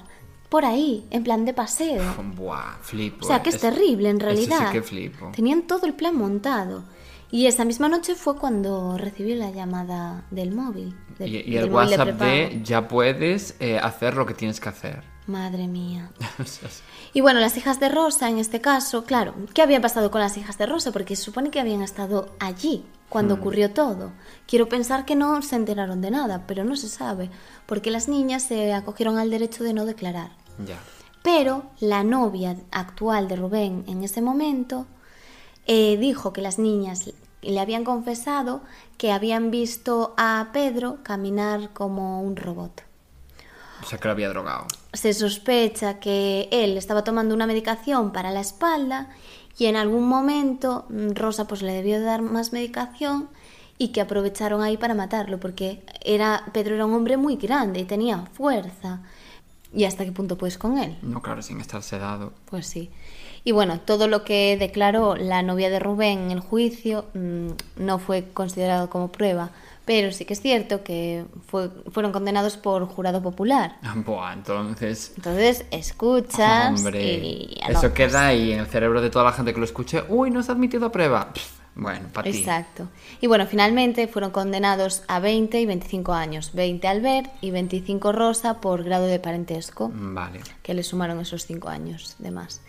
[0.48, 2.02] Por ahí, en plan de paseo.
[2.36, 3.24] Buah, flipo.
[3.24, 4.66] O sea que es, Es- terrible en realidad.
[4.66, 5.30] sí que flipo.
[5.34, 6.84] Tenían todo el plan montado.
[7.30, 10.96] Y esa misma noche fue cuando recibió la llamada del móvil.
[11.18, 14.60] del- Y, y del el móvil WhatsApp de, ya puedes eh, hacer lo que tienes
[14.60, 15.02] que hacer.
[15.26, 16.10] Madre mía.
[17.16, 20.36] Y bueno, las hijas de Rosa, en este caso, claro, ¿qué había pasado con las
[20.36, 20.92] hijas de Rosa?
[20.92, 24.12] Porque se supone que habían estado allí cuando ocurrió todo.
[24.46, 27.30] Quiero pensar que no se enteraron de nada, pero no se sabe,
[27.64, 30.28] porque las niñas se acogieron al derecho de no declarar.
[30.66, 30.78] ya.
[31.22, 34.86] Pero la novia actual de Rubén en ese momento
[35.66, 38.60] eh, dijo que las niñas le habían confesado
[38.98, 42.82] que habían visto a Pedro caminar como un robot.
[43.82, 44.66] O sea que lo había drogado.
[44.96, 49.10] Se sospecha que él estaba tomando una medicación para la espalda
[49.58, 53.28] y en algún momento mm, Rosa pues le debió dar más medicación
[53.78, 57.84] y que aprovecharon ahí para matarlo porque era Pedro era un hombre muy grande y
[57.84, 59.02] tenía fuerza.
[59.74, 60.96] ¿Y hasta qué punto puedes con él?
[61.02, 62.32] No, claro, sin estar sedado.
[62.46, 62.90] Pues sí.
[63.44, 67.98] Y bueno, todo lo que declaró la novia de Rubén en el juicio mm, no
[67.98, 69.50] fue considerado como prueba,
[69.86, 73.78] pero sí que es cierto que fue- fueron condenados por jurado popular.
[74.04, 75.12] Buah, entonces...
[75.16, 79.58] Entonces, escuchas Hombre, y eso queda ahí en el cerebro de toda la gente que
[79.58, 80.02] lo escuche.
[80.08, 81.32] Uy, no se ha admitido a prueba.
[81.32, 82.38] Pff, Bueno, para ti.
[82.38, 82.88] Exacto.
[83.20, 86.50] Y bueno, finalmente fueron condenados a 20 y 25 años.
[86.54, 89.90] 20 Albert y 25 Rosa por grado de parentesco.
[89.94, 90.40] Vale.
[90.62, 92.60] que le sumaron esos cinco años de más.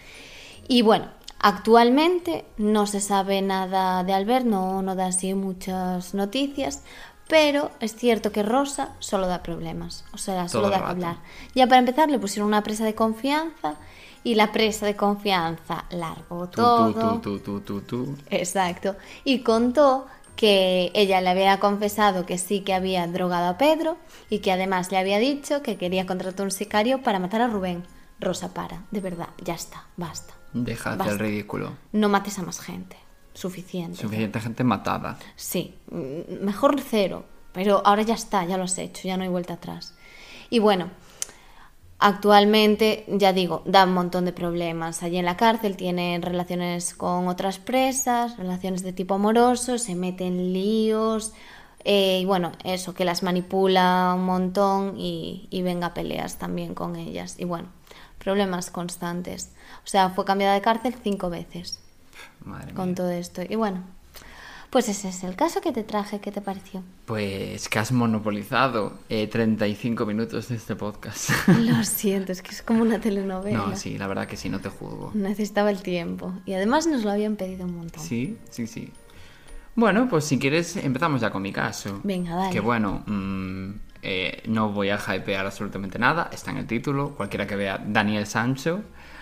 [0.67, 1.07] Y bueno,
[1.39, 6.83] actualmente no se sabe nada de Albert, no, no da así muchas noticias,
[7.27, 11.17] pero es cierto que Rosa solo da problemas, o sea, solo Todo da que hablar.
[11.53, 13.75] Ya para empezar le pusieron una presa de confianza
[14.23, 16.93] y la presa de confianza largó todo.
[16.93, 18.17] tú, tú, tú, tú, tú, tú.
[18.29, 18.95] Exacto.
[19.23, 23.97] Y contó que ella le había confesado que sí que había drogado a Pedro
[24.29, 27.83] y que además le había dicho que quería contratar un sicario para matar a Rubén.
[28.19, 30.36] Rosa, para, de verdad, ya está, basta.
[30.53, 31.73] Deja de hacer ridículo.
[31.91, 32.95] No mates a más gente.
[33.33, 33.97] Suficiente.
[33.97, 35.17] Suficiente gente matada.
[35.35, 39.29] Sí, mm, mejor cero, pero ahora ya está, ya lo has hecho, ya no hay
[39.29, 39.93] vuelta atrás.
[40.49, 40.89] Y bueno,
[41.99, 45.03] actualmente, ya digo, da un montón de problemas.
[45.03, 50.25] Allí en la cárcel tiene relaciones con otras presas, relaciones de tipo amoroso, se mete
[50.25, 51.33] en líos.
[51.83, 56.73] eh, y bueno, eso, que las manipula un montón y, y venga a peleas también
[56.75, 57.35] con ellas.
[57.39, 57.69] Y bueno,
[58.27, 59.51] problemas constantes.
[59.85, 61.79] O sea, fue cambiada de cárcel cinco veces
[62.43, 62.95] Madre con mía.
[62.95, 63.41] todo esto.
[63.47, 63.85] Y bueno,
[64.69, 66.19] pues ese es el caso que te traje.
[66.19, 66.83] ¿Qué te pareció?
[67.05, 71.29] Pues que has monopolizado eh, 35 minutos de este podcast.
[71.47, 73.59] Lo siento, es que es como una telenovela.
[73.59, 75.11] no, sí, la verdad que sí, no te juzgo.
[75.13, 76.33] Necesitaba el tiempo.
[76.45, 78.03] Y además nos lo habían pedido un montón.
[78.03, 78.91] Sí, sí, sí.
[79.73, 82.01] Bueno, pues si quieres empezamos ya con mi caso.
[82.03, 82.51] Venga, dale.
[82.51, 87.47] Que bueno, mm, eh, no voy a hypear absolutamente nada, está en el título, cualquiera
[87.47, 88.81] que vea Daniel Sancho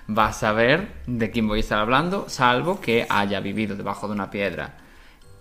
[0.10, 4.14] va a saber de quién voy a estar hablando, salvo que haya vivido debajo de
[4.14, 4.78] una piedra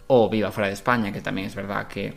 [0.07, 2.15] o viva fuera de España, que también es verdad que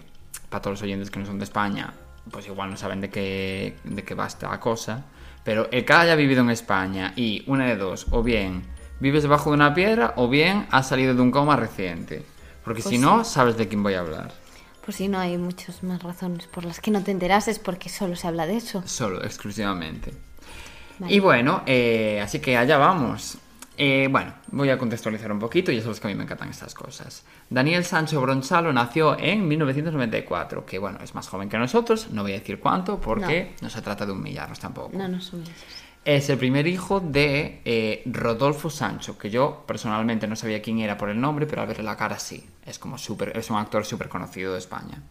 [0.49, 1.93] para todos los oyentes que no son de España,
[2.31, 5.05] pues igual no saben de qué, de qué va esta cosa,
[5.43, 8.63] pero el que haya vivido en España y una de dos, o bien
[8.99, 12.25] vives debajo de una piedra o bien has salido de un coma reciente,
[12.63, 14.31] porque Pues si no, sabes de quién voy a hablar.
[14.87, 18.15] Pues si no hay muchas más razones por las que no te enterases porque solo
[18.15, 18.83] se habla de eso.
[18.85, 20.13] Solo, exclusivamente.
[20.97, 21.13] Vale.
[21.13, 23.37] Y bueno, eh, así que allá vamos.
[23.77, 26.73] Eh, bueno, voy a contextualizar un poquito, ya sabes que a mí me encantan estas
[26.73, 27.25] cosas.
[27.49, 32.31] Daniel Sancho Bronchalo nació en 1994, que bueno, es más joven que nosotros, no voy
[32.31, 34.97] a decir cuánto, porque no, se trata de humillarnos tampoco.
[34.97, 35.53] No nos humilles.
[36.07, 40.97] Es el primer hijo de eh, Rodolfo Sancho, que yo personalmente no sabía quién era
[40.97, 42.45] por el nombre, pero al verle la cara sí.
[42.65, 45.03] Es como súper, es un actor súper conocido de España.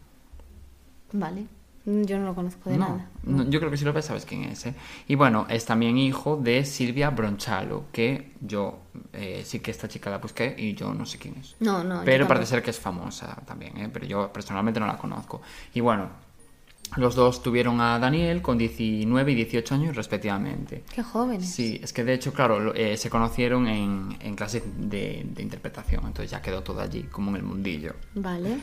[1.12, 1.44] Vale.
[1.84, 3.10] Yo no lo conozco de No, nada.
[3.24, 4.64] no, yo creo que si lo ves sabes quién es.
[4.64, 4.74] ¿eh?
[5.06, 8.78] Y bueno, es también hijo de Silvia Bronchalo, que yo
[9.12, 11.56] eh, sí que esta chica la busqué y yo no sé quién es.
[11.60, 12.00] No, no.
[12.06, 13.90] Pero parece ser que es famosa también, ¿eh?
[13.92, 15.42] pero yo personalmente no la conozco.
[15.74, 16.08] Y bueno,
[16.96, 20.84] los dos tuvieron a Daniel con 19 y 18 años respectivamente.
[20.94, 21.50] Qué jóvenes.
[21.50, 26.02] Sí, es que de hecho, claro, eh, se conocieron en, en clase de, de interpretación,
[26.06, 27.94] entonces ya quedó todo allí, como en el mundillo.
[28.14, 28.58] Vale.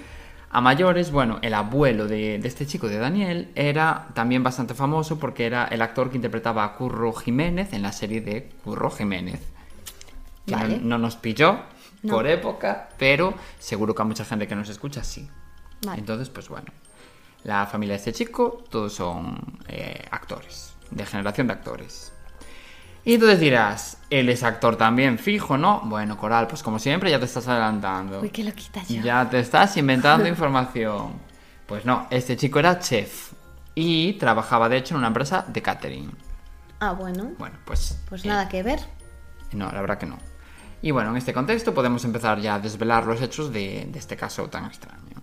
[0.49, 5.17] A mayores, bueno, el abuelo de, de este chico, de Daniel, era también bastante famoso
[5.19, 9.41] porque era el actor que interpretaba a Curro Jiménez en la serie de Curro Jiménez.
[10.45, 10.79] Que no- Vale.
[10.81, 11.59] no, nos pilló
[12.03, 12.13] No.
[12.15, 15.27] por época, pero seguro que a mucha gente que nos escucha sí.
[15.85, 15.99] Vale.
[15.99, 16.67] Entonces, pues bueno,
[17.43, 22.13] la familia de este chico, todos son eh, actores, de generación de actores.
[23.05, 25.81] Y entonces dirás, él es actor también fijo, ¿no?
[25.83, 28.21] Bueno, Coral, pues como siempre ya te estás adelantando.
[28.21, 29.01] Uy, que lo quitas ya.
[29.01, 31.13] Ya te estás inventando información.
[31.65, 33.33] Pues no, este chico era chef
[33.75, 36.11] y trabajaba de hecho en una empresa de catering.
[36.79, 37.31] Ah, bueno.
[37.37, 37.99] Bueno, pues...
[38.07, 38.79] Pues eh, nada que ver.
[39.51, 40.17] No, la verdad que no.
[40.81, 44.15] Y bueno, en este contexto podemos empezar ya a desvelar los hechos de, de este
[44.15, 45.21] caso tan extraño.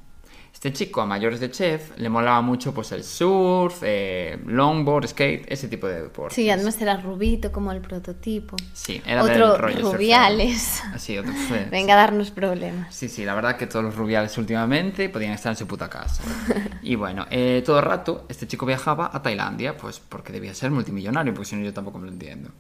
[0.60, 5.50] Este chico a mayores de chef le molaba mucho pues el surf, eh, longboard, skate,
[5.50, 6.34] ese tipo de deportes.
[6.36, 8.56] Sí, además era rubito como el prototipo.
[8.74, 10.82] Sí, era Otro del rollo rubiales.
[10.92, 11.32] Así, otro
[11.70, 12.94] Venga a darnos problemas.
[12.94, 16.22] Sí, sí, la verdad que todos los rubiales últimamente podían estar en su puta casa.
[16.82, 20.70] Y bueno, eh, todo el rato este chico viajaba a Tailandia, pues porque debía ser
[20.70, 22.50] multimillonario, porque si no yo tampoco me lo entiendo.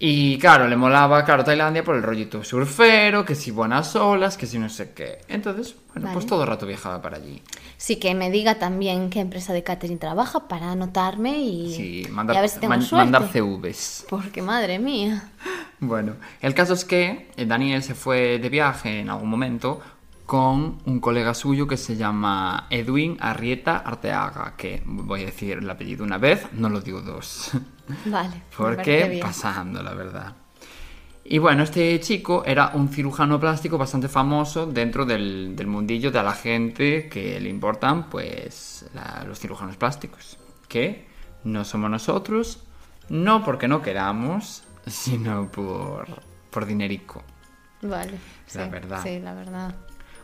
[0.00, 4.46] Y claro, le molaba, claro, Tailandia por el rollito surfero, que si buenas olas, que
[4.46, 5.18] si no sé qué.
[5.26, 6.14] Entonces, bueno, Vale.
[6.14, 7.42] pues todo el rato viajaba para allí.
[7.76, 12.16] Sí, que me diga también qué empresa de catering trabaja para anotarme y, Sí, y
[12.16, 13.10] a ver si tengo man- suerte.
[13.10, 14.06] mandar CVs.
[14.08, 15.30] Porque madre mía.
[15.80, 19.80] Bueno, el caso es que eh, Daniel se fue de viaje en algún momento
[20.28, 25.70] con un colega suyo que se llama Edwin Arrieta Arteaga, que voy a decir el
[25.70, 27.52] apellido una vez, no lo digo dos.
[28.04, 28.42] Vale.
[28.54, 30.34] Porque pasando, la verdad.
[31.24, 36.18] Y bueno, este chico era un cirujano plástico bastante famoso dentro del, del mundillo de
[36.18, 40.36] a la gente que le importan, pues, la- los cirujanos plásticos.
[40.68, 41.08] Que
[41.44, 42.64] no somos nosotros,
[43.08, 46.06] no porque no queramos, sino por,
[46.50, 47.22] por dinerico.
[47.80, 48.18] Vale.
[48.52, 49.02] La sí, verdad.
[49.02, 49.74] Sí, la verdad.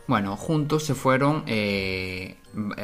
[0.07, 2.37] Bueno, juntos se fueron eh,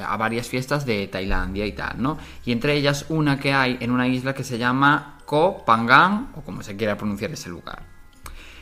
[0.03, 2.17] a varias fiestas de Tailandia y tal, ¿no?
[2.45, 6.41] Y entre ellas una que hay en una isla que se llama Koh Phangan, o
[6.41, 7.83] como se quiera pronunciar ese lugar.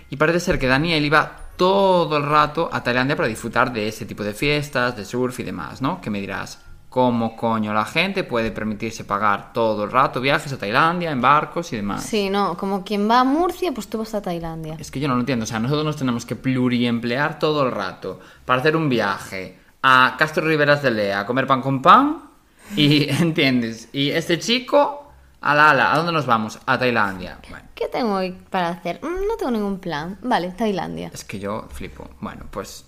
[0.10, 4.06] Y parece ser que Daniel iba todo el rato a Tailandia para disfrutar de ese
[4.06, 6.02] tipo de fiestas, de surf y demás, ¿no?
[6.02, 10.58] Que me dirás, ¿cómo coño la gente puede permitirse pagar todo el rato viajes a
[10.58, 12.04] Tailandia en barcos y demás?
[12.04, 14.76] Sí, no, como quien va a Murcia, pues tú vas a Tailandia.
[14.80, 15.44] Es que yo no lo entiendo.
[15.44, 20.16] O sea, nosotros nos tenemos que pluriemplear todo el rato para hacer un viaje a
[20.18, 22.24] Castro Riveras de Lea a comer pan con pan.
[22.76, 23.90] Y, ¿entiendes?
[23.94, 26.60] Y este chico, ala, ala, ¿a dónde nos vamos?
[26.66, 27.40] A Tailandia.
[27.50, 29.00] Bueno, ¿Qué tengo hoy para hacer?
[29.02, 30.18] Mm, No tengo ningún plan.
[30.22, 31.12] Vale, Tailandia.
[31.14, 32.10] es que yo flipo.
[32.20, 32.86] Bueno, pues.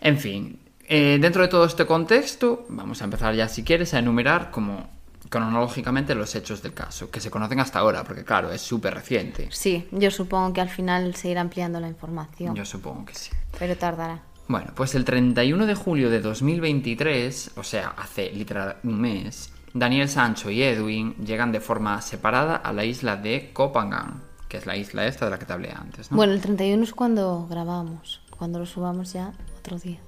[0.00, 0.58] En fin.
[0.92, 4.88] Eh, dentro de todo este contexto, vamos a empezar ya, si quieres, a enumerar como
[5.28, 9.46] cronológicamente los hechos del caso, que se conocen hasta ahora, porque claro, es súper reciente.
[9.52, 12.56] Sí, yo supongo que al final se irá ampliando la información.
[12.56, 13.30] Yo supongo que sí.
[13.56, 14.20] Pero tardará.
[14.48, 20.08] Bueno, pues el 31 de julio de 2023, o sea, hace literal un mes, Daniel
[20.08, 24.66] Sancho y Edwin llegan de forma separada a la isla de Koh Phangan, que es
[24.66, 26.16] la isla esta de la que te hablé antes, ¿no?
[26.16, 28.22] Bueno, el 31 es cuando grabamos.
[28.36, 30.00] Cuando lo subamos ya, otro día.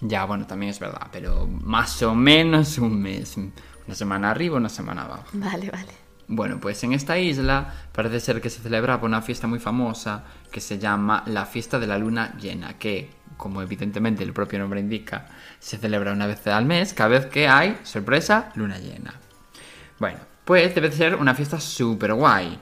[0.00, 3.36] Ya, bueno, también es verdad, pero más o menos un mes.
[3.86, 5.24] Una semana arriba, una semana abajo.
[5.32, 5.92] Vale, vale.
[6.28, 10.60] Bueno, pues en esta isla parece ser que se celebraba una fiesta muy famosa que
[10.60, 15.28] se llama la fiesta de la luna llena, que como evidentemente el propio nombre indica,
[15.60, 19.14] se celebra una vez al mes, cada vez que hay, sorpresa, luna llena.
[20.00, 22.58] Bueno, pues debe de ser una fiesta súper guay.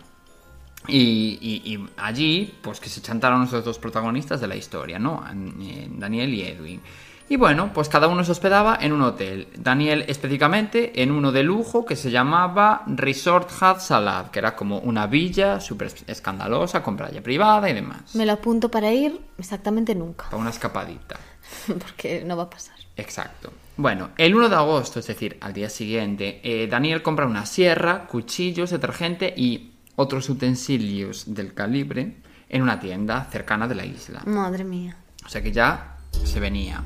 [0.86, 5.24] Y, y- y allí, pues que se chantaron los dos protagonistas de la historia, ¿no?
[5.30, 6.80] En Daniel y Edwin.
[7.28, 9.48] Y bueno, pues cada uno se hospedaba en un hotel.
[9.56, 14.78] Daniel específicamente en uno de lujo que se llamaba Resort Had Salad, que era como
[14.80, 18.14] una villa súper escandalosa, con playa privada y demás.
[18.14, 21.18] Me lo apunto para ir exactamente nunca, Para una escapadita.
[21.66, 22.74] porque no va a pasar.
[22.96, 23.52] Exacto.
[23.76, 28.06] Bueno, el 1 de agosto, es decir, al día siguiente, eh, Daniel compra una sierra,
[28.06, 32.16] cuchillos, detergente y otros utensilios del calibre
[32.48, 34.22] en una tienda cercana de la isla.
[34.26, 34.96] Madre mía.
[35.24, 36.84] O sea que ya se venía.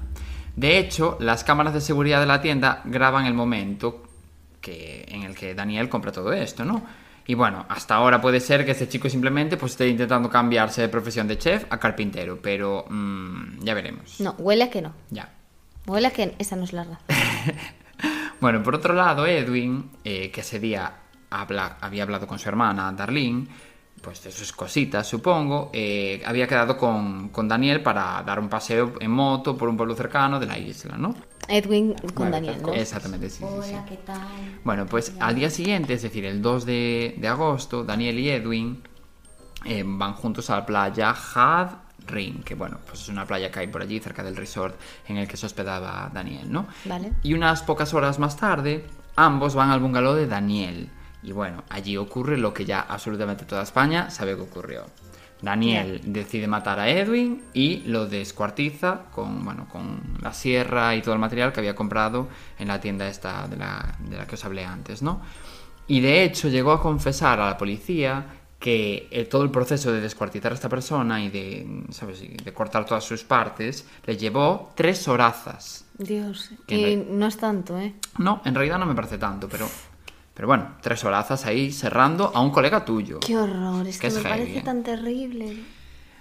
[0.58, 4.02] De hecho, las cámaras de seguridad de la tienda graban el momento
[4.60, 6.82] que, en el que Daniel compra todo esto, ¿no?
[7.26, 10.88] Y bueno, hasta ahora puede ser que este chico simplemente pues, esté intentando cambiarse de
[10.88, 14.18] profesión de chef a carpintero, pero mm, ya veremos.
[14.20, 14.92] No, huele a que no.
[15.10, 15.30] Ya.
[15.86, 16.98] Huele a que esa no es la razón.
[18.40, 20.92] Bueno, por otro lado, Edwin, eh, que ese día
[21.30, 23.46] habla- había hablado con su hermana, Darlene,
[24.00, 28.94] pues de sus cositas, supongo, eh, había quedado con, con Daniel para dar un paseo
[29.00, 31.14] en moto por un pueblo cercano de la isla, ¿no?
[31.48, 32.74] Edwin con Bueno, Daniel, ¿no?
[32.74, 33.70] Exactamente, sí, sí, sí.
[33.74, 34.18] Hola, ¿qué tal?
[34.64, 38.82] Bueno, pues al día siguiente, es decir, el 2 de, de agosto, Daniel y Edwin
[39.64, 41.70] eh, van juntos a la playa Had
[42.06, 45.16] Ring, que bueno, pues es una playa que hay por allí cerca del resort en
[45.16, 46.66] el que se hospedaba Daniel, ¿no?
[46.84, 47.12] Vale.
[47.22, 48.86] Y unas pocas horas más tarde,
[49.16, 50.90] ambos van al bungalow de Daniel.
[51.22, 54.84] Y bueno, allí ocurre lo que ya absolutamente toda España sabe que ocurrió.
[55.40, 61.14] Daniel decide matar a Edwin y lo descuartiza con, bueno, con la sierra y todo
[61.14, 64.44] el material que había comprado en la tienda esta de la, de la que os
[64.44, 65.20] hablé antes, ¿no?
[65.86, 68.26] Y de hecho llegó a confesar a la policía
[68.58, 72.20] que eh, todo el proceso de descuartizar a esta persona y de, ¿sabes?
[72.20, 75.84] de cortar todas sus partes le llevó tres horazas.
[75.96, 76.50] Dios.
[76.66, 77.94] Que Y no es tanto, ¿eh?
[78.18, 79.68] No, en realidad no me parece tanto, pero,
[80.38, 83.18] pero bueno, tres horazas ahí cerrando a un colega tuyo.
[83.18, 84.62] Qué horror, es Que es me heavy, parece ¿eh?
[84.62, 85.56] tan terrible.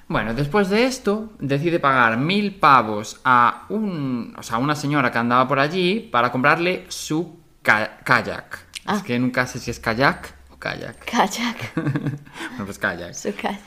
[0.07, 5.11] Bueno, después de esto, decide pagar mil pavos a, un, o sea, a una señora
[5.11, 8.57] que andaba por allí para comprarle su ca- kayak.
[8.87, 8.95] Ah.
[8.97, 11.05] Es que nunca sé si es kayak o kayak.
[11.05, 11.73] Kayak.
[11.75, 13.13] bueno, pues kayak.
[13.13, 13.59] Su kayak.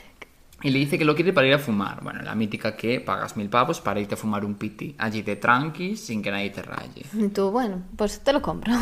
[0.63, 2.03] Y le dice que lo quiere para ir a fumar.
[2.03, 4.95] Bueno, la mítica que pagas mil pavos para irte a fumar un piti.
[4.97, 7.03] Allí de tranqui, sin que nadie te raye.
[7.13, 8.73] Y tú, bueno, pues te lo compro.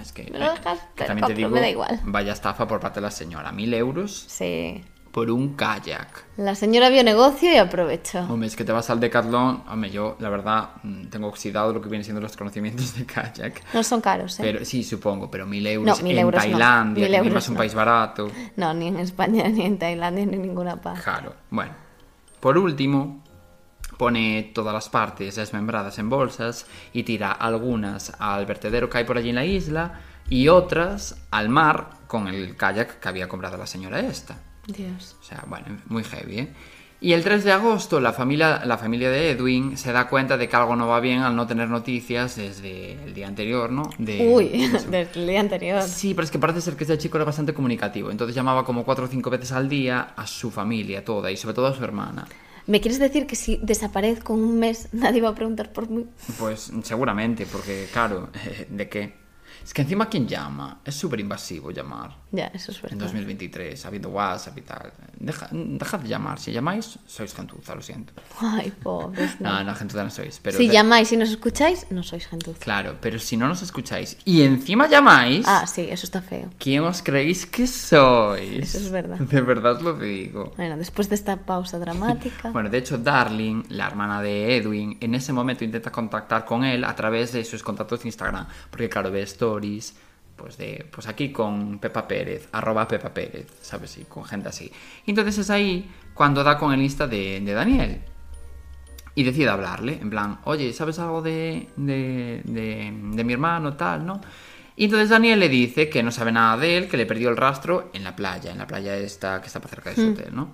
[0.00, 0.78] Es que, ¿Me lo dejas?
[0.94, 2.00] que Te lo también te digo, me da igual.
[2.04, 3.50] vaya estafa por parte de la señora.
[3.52, 4.82] Mil euros Sí.
[5.16, 6.26] Por un kayak.
[6.36, 8.18] La señora vio negocio y aprovechó.
[8.28, 9.62] Hombre, es que te vas al Decathlon.
[9.66, 13.62] Hombre, yo, la verdad, mm, tengo oxidado lo que vienen siendo los conocimientos de kayak.
[13.72, 14.42] No son caros, ¿eh?
[14.42, 16.50] Pero sí, supongo, pero mil euros No, mil en euros no.
[16.50, 17.58] Tailandia, Mil que encima euros es un no.
[17.58, 18.30] país barato.
[18.56, 21.00] No, ni en España, ni en Tailandia, ni en ninguna parte.
[21.02, 21.32] Claro.
[21.48, 21.72] Bueno,
[22.38, 23.24] por último,
[23.96, 29.16] pone todas las partes desmembradas en bolsas y tira algunas al vertedero que hay por
[29.16, 29.98] allí en la isla
[30.28, 34.36] y otras al mar con el kayak que había comprado la señora esta.
[34.66, 35.16] Dios.
[35.20, 36.48] O sea, bueno, muy heavy, ¿eh?
[36.98, 40.48] Y el 3 de agosto la familia, la familia de Edwin se da cuenta de
[40.48, 43.82] que algo no va bien al no tener noticias desde el día anterior, ¿no?
[43.98, 45.82] De- Uy, de desde el día anterior.
[45.82, 48.10] Sí, pero es que parece ser que este chico era bastante comunicativo.
[48.10, 51.54] Entonces llamaba como cuatro o cinco veces al día a su familia toda y sobre
[51.54, 52.26] todo a su hermana.
[52.66, 56.06] ¿Me quieres decir que si desaparezco un mes nadie va a preguntar por mí?
[56.38, 58.30] Pues seguramente, porque claro,
[58.70, 59.25] ¿de qué?
[59.66, 60.78] Es que encima ¿quién llama?
[60.84, 62.14] Es súper invasivo llamar.
[62.30, 62.98] Ya, eso es En verdad.
[63.06, 64.92] 2023, habiendo WhatsApp y tal.
[65.18, 66.38] Deja- dejad de llamar.
[66.38, 68.12] Si llamáis, sois gentuza, lo siento.
[68.40, 69.32] Ay, pobres.
[69.40, 69.52] No.
[69.52, 70.38] No, no, gentuza no sois.
[70.40, 72.58] Pero si de- llamáis y nos escucháis, no sois gentuza.
[72.60, 76.48] Claro, pero si no nos escucháis y encima llamáis, Ah, sí, eso está feo.
[76.58, 78.62] ¿quién os creéis que sois?
[78.74, 79.18] Eso es verdad.
[79.18, 80.52] De verdad lo digo.
[80.56, 82.50] Bueno, después de esta pausa dramática.
[82.52, 86.84] Bueno, de hecho, Darling, la hermana de Edwin, en ese momento intenta contactar con él
[86.84, 88.46] a través de sus contactos de Instagram.
[88.70, 89.22] Porque, claro, ve
[89.56, 89.94] stories,
[90.36, 93.96] pues de, pues aquí con Pepa Pérez, arroba Pepa Pérez, ¿sabes?
[93.98, 94.70] Y con gente así.
[95.06, 98.00] Y entonces es ahí cuando da con el Insta de, de Daniel.
[99.14, 104.04] Y decide hablarle, en plan, oye, ¿sabes algo de, de, de, de mi hermano, tal,
[104.04, 104.20] no?
[104.76, 107.36] Y entonces Daniel le dice que no sabe nada de él, que le perdió el
[107.38, 110.50] rastro en la playa, en la playa esta que está cerca de su hotel, ¿no?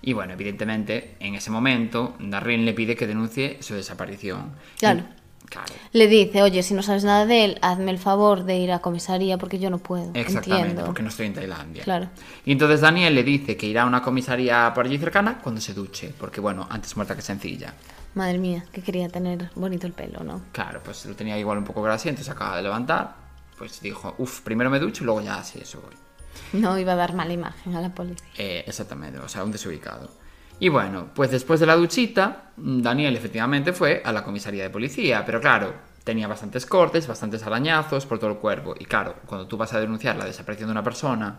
[0.00, 4.52] Y bueno, evidentemente, en ese momento, Darlene le pide que denuncie su desaparición.
[4.78, 5.04] Claro.
[5.50, 5.74] Claro.
[5.92, 8.78] Le dice, oye, si no sabes nada de él, hazme el favor de ir a
[8.78, 10.10] comisaría porque yo no puedo.
[10.14, 10.84] Exactamente, Entiendo.
[10.86, 11.82] porque no estoy en Tailandia.
[11.84, 12.08] Claro.
[12.46, 15.74] Y entonces Daniel le dice que irá a una comisaría por allí cercana cuando se
[15.74, 17.74] duche, porque bueno, antes muerta que sencilla.
[18.14, 20.42] Madre mía, que quería tener bonito el pelo, ¿no?
[20.52, 23.14] Claro, pues lo tenía igual un poco grasiento, se acaba de levantar,
[23.58, 25.94] pues dijo, uff, primero me ducho y luego ya sí, eso voy.
[26.60, 28.26] No iba a dar mala imagen a la policía.
[28.38, 30.10] Eh, exactamente, o sea, un desubicado.
[30.60, 35.24] Y bueno, pues después de la duchita, Daniel efectivamente fue a la comisaría de policía,
[35.24, 35.72] pero claro,
[36.04, 38.74] tenía bastantes cortes, bastantes arañazos por todo el cuerpo.
[38.78, 41.38] Y claro, cuando tú vas a denunciar la desaparición de una persona,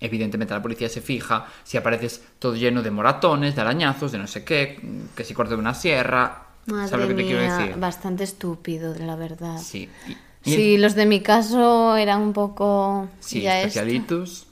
[0.00, 4.26] evidentemente la policía se fija si apareces todo lleno de moratones, de arañazos, de no
[4.26, 4.80] sé qué,
[5.14, 6.46] que si corte de una sierra.
[6.66, 7.76] Madre ¿Sabes lo que te quiero decir?
[7.78, 9.58] bastante estúpido, la verdad.
[9.58, 9.88] Sí.
[10.08, 13.08] Y- y- Sí, los de mi caso eran un poco...
[13.20, 14.46] Sí, ya especialitos.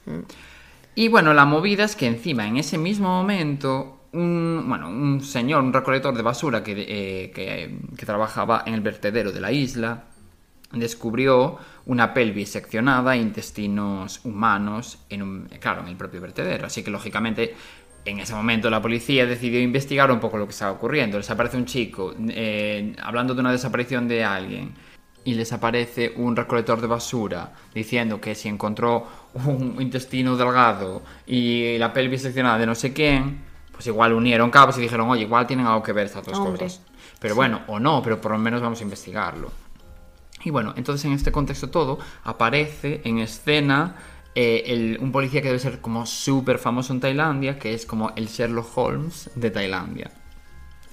[1.00, 5.64] Y bueno, la movida es que encima, en ese mismo momento, un, bueno, un señor,
[5.64, 10.04] un recolector de basura que, eh, que, que trabajaba en el vertedero de la isla,
[10.72, 16.66] descubrió una pelvis seccionada e intestinos humanos en un, claro, en el propio vertedero.
[16.66, 17.54] Así que, lógicamente,
[18.04, 21.16] en ese momento la policía decidió investigar un poco lo que estaba ocurriendo.
[21.16, 24.74] Les aparece un chico eh, hablando de una desaparición de alguien
[25.24, 31.76] y les aparece un recolector de basura diciendo que si encontró un intestino delgado y
[31.78, 33.42] la pelvis seccionada de no sé quién,
[33.72, 36.64] pues igual unieron cabos y dijeron, oye, igual tienen algo que ver estas dos Hombre,
[36.64, 36.82] cosas.
[37.18, 39.52] Pero bueno, o no, pero por lo menos vamos a investigarlo.
[40.42, 43.96] Y bueno, entonces en este contexto todo aparece en escena
[44.34, 48.12] eh, el- un policía que debe ser como súper famoso en Tailandia, que es como
[48.16, 50.10] el Sherlock Holmes de Tailandia.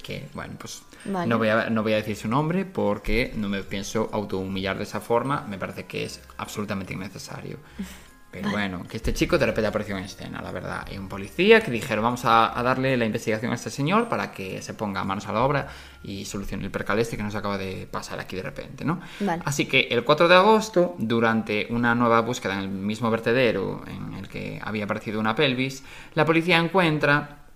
[0.02, 1.26] Que bueno, pues Vale.
[1.26, 4.84] no, voy a, no voy a decir su nombre porque no me pienso autohumillar de
[4.84, 7.58] esa forma, me parece que es absolutamente innecesario.
[8.30, 10.86] Pero bueno, que este chico de repente apareció en escena, la verdad.
[10.92, 14.32] Y un policía que dijeron, vamos a, a darle la investigación a este señor para
[14.32, 15.68] que se ponga manos a la obra
[16.02, 19.00] y solucione el percal este que nos acaba de pasar aquí de repente, ¿no?
[19.20, 19.40] Vale.
[19.46, 24.12] Así que el 4 de agosto, durante una nueva búsqueda en el mismo vertedero en
[24.12, 25.82] el que había aparecido una pelvis,
[26.12, 27.47] la policía encuentra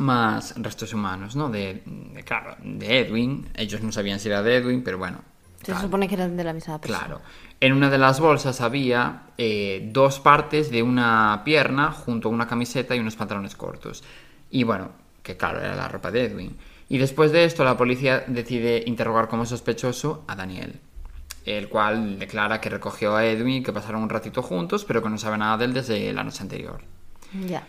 [0.00, 1.48] más restos humanos, ¿no?
[1.48, 3.48] De, de- claro, de Edwin.
[3.54, 5.20] Ellos no sabían si era de Edwin, pero bueno.
[5.62, 7.04] Se supone que eran de la misma persona.
[7.06, 7.20] Claro.
[7.60, 12.46] En una de las bolsas había eh, dos partes de una pierna junto a una
[12.46, 14.04] camiseta y unos pantalones cortos.
[14.50, 14.90] Y bueno,
[15.22, 16.56] que claro, era la ropa de Edwin.
[16.88, 20.80] Y después de esto, la policía decide interrogar como sospechoso a Daniel,
[21.44, 25.18] el cual declara que recogió a Edwin, que pasaron un ratito juntos, pero que no
[25.18, 26.80] sabe nada de él desde la noche anterior.
[27.46, 27.66] Ya.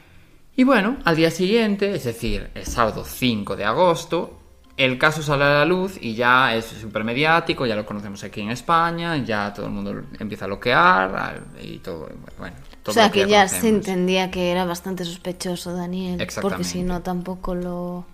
[0.59, 4.37] Y bueno, al día siguiente, es decir, el sábado 5 de agosto,
[4.75, 8.41] el caso sale a la luz y ya es súper mediático, ya lo conocemos aquí
[8.41, 12.93] en España, ya todo el mundo empieza a loquear a- y todo, bueno, todo O
[12.93, 16.27] sea lo que ya se entendía que era bastante sospechoso Daniel.
[16.41, 18.05] Porque si no, tampoco lo...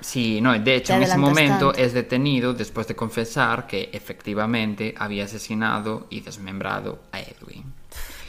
[0.00, 1.82] Sí, no, de hecho en ese momento tanto.
[1.82, 7.74] es detenido después de confesar que efectivamente había asesinado y desmembrado a Edwin.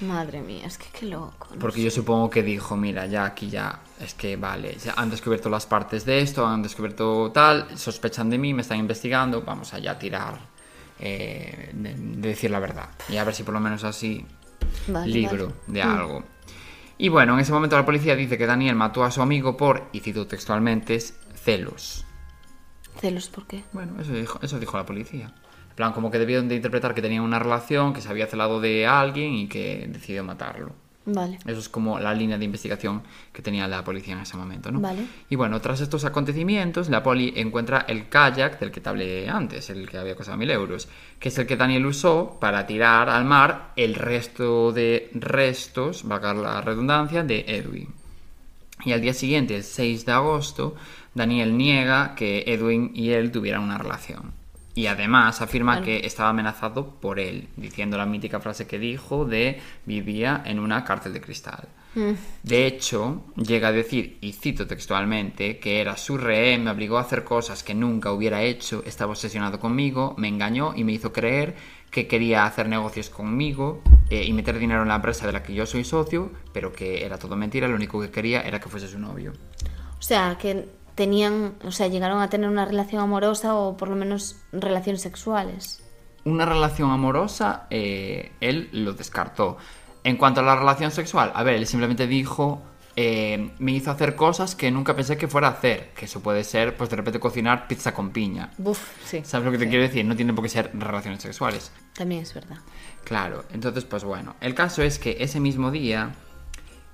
[0.01, 1.47] Madre mía, es que qué loco.
[1.51, 1.59] ¿no?
[1.59, 5.49] Porque yo supongo que dijo, mira, ya aquí ya, es que vale, ya han descubierto
[5.49, 9.91] las partes de esto, han descubierto tal, sospechan de mí, me están investigando, vamos allá
[9.91, 10.39] a tirar,
[10.99, 12.89] eh, de, de decir la verdad.
[13.09, 14.25] Y a ver si por lo menos así
[14.87, 15.79] Vale, libro vale.
[15.79, 15.89] de Mm.
[15.89, 16.23] algo.
[16.97, 19.87] Y bueno, en ese momento la policía dice que Daniel mató a su amigo por,
[19.91, 20.99] y cito textualmente,
[21.35, 22.05] celos.
[22.99, 23.63] ¿Celos por qué?
[23.71, 25.33] Bueno, eso dijo, eso dijo la policía.
[25.81, 28.85] Plan, como que debieron de interpretar que tenían una relación, que se había celado de
[28.85, 30.75] alguien y que decidió matarlo.
[31.05, 31.39] Vale.
[31.47, 33.01] Eso es como la línea de investigación
[33.33, 34.79] que tenía la policía en ese momento, ¿no?
[34.79, 35.07] Vale.
[35.27, 39.71] Y bueno, tras estos acontecimientos, la poli encuentra el kayak del que te hablé antes,
[39.71, 40.87] el que había costado mil euros,
[41.19, 46.35] que es el que Daniel usó para tirar al mar el resto de restos, valga
[46.35, 47.87] la redundancia, de Edwin.
[48.85, 50.75] Y al día siguiente, el 6 de agosto,
[51.15, 54.40] Daniel niega que Edwin y él tuvieran una relación.
[54.73, 59.59] Y además afirma que estaba amenazado por él, diciendo la mítica frase que dijo de
[59.85, 61.67] vivía en una cárcel de cristal.
[61.93, 62.11] Mm.
[62.43, 67.01] De hecho, llega a decir, y cito textualmente, que era su rehén, me obligó a
[67.01, 71.55] hacer cosas que nunca hubiera hecho, estaba obsesionado conmigo, me engañó y me hizo creer
[71.89, 75.53] que quería hacer negocios conmigo eh, y meter dinero en la empresa de la que
[75.53, 78.87] yo soy socio, pero que era todo mentira, lo único que quería era que fuese
[78.87, 79.33] su novio.
[79.99, 80.67] O sea, que
[81.01, 85.81] tenían, o sea, llegaron a tener una relación amorosa o por lo menos relaciones sexuales.
[86.25, 89.57] Una relación amorosa, eh, él lo descartó.
[90.03, 92.61] En cuanto a la relación sexual, a ver, él simplemente dijo,
[92.95, 96.43] eh, me hizo hacer cosas que nunca pensé que fuera a hacer, que eso puede
[96.43, 98.51] ser, pues de repente cocinar pizza con piña.
[98.59, 99.21] Buf, sí.
[99.23, 99.69] ¿Sabes lo que te Sí.
[99.71, 100.05] quiero decir?
[100.05, 101.71] No tiene por qué ser relaciones sexuales.
[101.95, 102.57] También es verdad.
[103.05, 106.11] Claro, entonces pues bueno, el caso es que ese mismo día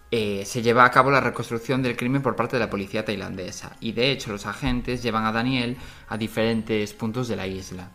[0.10, 3.76] eh, se lleva a cabo la reconstrucción del crimen por parte de la policía tailandesa
[3.82, 5.78] y de hecho los agentes llevan a Daniel
[6.08, 7.92] a diferentes puntos de la isla.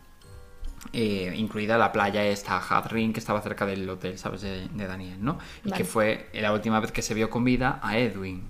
[0.93, 4.43] Eh, incluida la playa esta Hat Ring que estaba cerca del hotel, ¿sabes?
[4.43, 5.39] De, de Daniel, ¿no?
[5.65, 5.79] Y Vale.
[5.79, 8.49] que fue la última vez que se vio con vida a Edwin.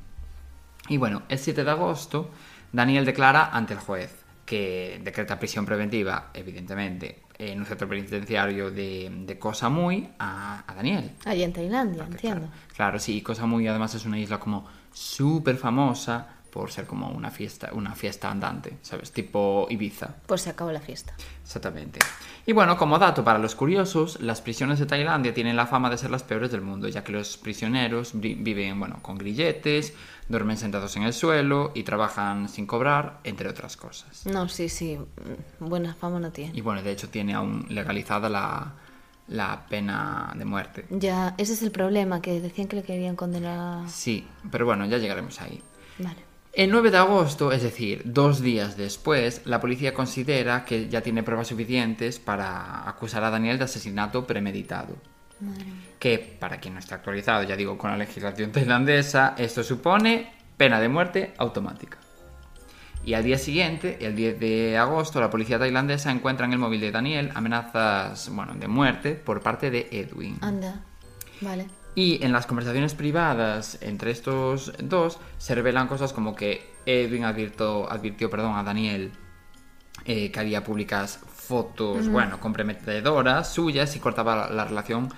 [0.89, 2.31] Y bueno, el 7 de agosto,
[2.73, 9.11] Daniel declara ante el juez que decreta prisión preventiva, evidentemente, en un centro penitenciario de,
[9.27, 11.13] de Koh Samui a, a Daniel.
[11.25, 12.47] Allí en Tailandia, Porque, entiendo.
[12.49, 16.87] Claro, claro, sí, y Koh Samui además es una isla como súper famosa por ser
[16.87, 19.11] como una fiesta, una fiesta andante, ¿sabes?
[19.11, 20.17] Tipo Ibiza.
[20.27, 21.15] Pues se acabó la fiesta.
[21.43, 21.99] Exactamente.
[22.45, 25.97] Y bueno, como dato para los curiosos, las prisiones de Tailandia tienen la fama de
[25.97, 29.95] ser las peores del mundo, ya que los prisioneros vi- viven, bueno, con grilletes,
[30.29, 34.27] duermen sentados en el suelo y trabajan sin cobrar, entre otras cosas.
[34.27, 34.99] No, sí, sí.
[34.99, 36.53] mm, Buena fama no tiene.
[36.55, 38.73] Y bueno, de hecho tiene aún legalizada la,
[39.29, 40.85] la pena de muerte.
[40.91, 43.89] Ya, ese es el problema, que decían que le querían condenar.
[43.89, 45.63] Sí, pero bueno, ya llegaremos ahí.
[45.99, 46.31] Vale.
[46.53, 51.23] El 9 de agosto, es decir, dos días después, la policía considera que ya tiene
[51.23, 54.97] pruebas suficientes para acusar a Daniel de asesinato premeditado.
[55.99, 60.79] Que, para quien no está actualizado, ya digo, con la legislación tailandesa, esto supone pena
[60.79, 61.97] de muerte automática.
[63.05, 66.83] Y al día siguiente, el 10 de agosto, la policía tailandesa encuentra en el móvil
[66.83, 70.37] de Daniel amenazas, bueno, de muerte por parte de Edwin.
[70.43, 70.85] Anda.
[71.41, 71.67] Vale.
[71.95, 77.91] Y en las conversaciones privadas entre estos dos se revelan cosas como que Edwin advirtió,
[77.91, 79.13] advirtió perdón, a Daniel
[80.07, 85.09] eh, que haría públicas fotos, bueno, comprometedoras suyas y cortaba la, la relación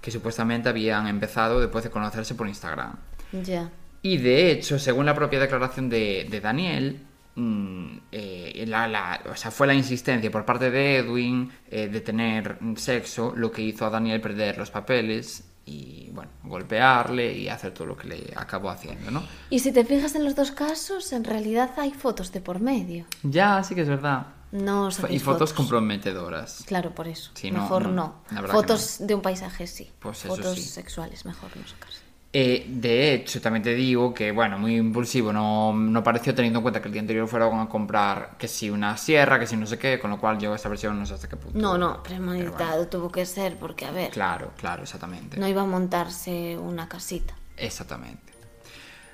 [0.00, 2.94] que supuestamente habían empezado después de conocerse por Instagram.
[3.32, 3.70] Ya.
[4.02, 7.00] Y de hecho, según la propia declaración de, de Daniel,
[7.34, 12.00] mm, eh, la- la- o sea, fue la insistencia por parte de Edwin eh, de
[12.00, 17.72] tener sexo lo que hizo a Daniel perder los papeles y, bueno, golpearle y hacer
[17.72, 19.22] todo lo que le acabó haciendo, ¿no?
[19.50, 23.06] Y si te fijas en los dos casos, en realidad hay fotos de por medio.
[23.22, 24.26] Ya, sí que es verdad.
[24.52, 26.64] No Y hacéis fotos comprometedoras.
[26.66, 27.30] Claro, por eso.
[27.34, 29.90] Sí, mejor no, Fotos de un paisaje sí.
[30.00, 30.62] Pues eso fotos sí.
[30.62, 32.09] sexuales, mejor no sacarse.
[32.32, 36.62] Eh, de hecho, también te digo que, bueno, muy impulsivo, no, no pareció teniendo en
[36.62, 39.66] cuenta que el día anterior fueron a comprar que si una sierra, que si no
[39.66, 41.58] sé qué, con lo cual yo esta versión no sé hasta qué punto.
[41.58, 45.40] No, no, premeditado bueno, tuvo que ser, porque a ver, Claro, claro, exactamente.
[45.40, 47.34] no iba a montarse una casita.
[47.56, 48.30] Exactamente.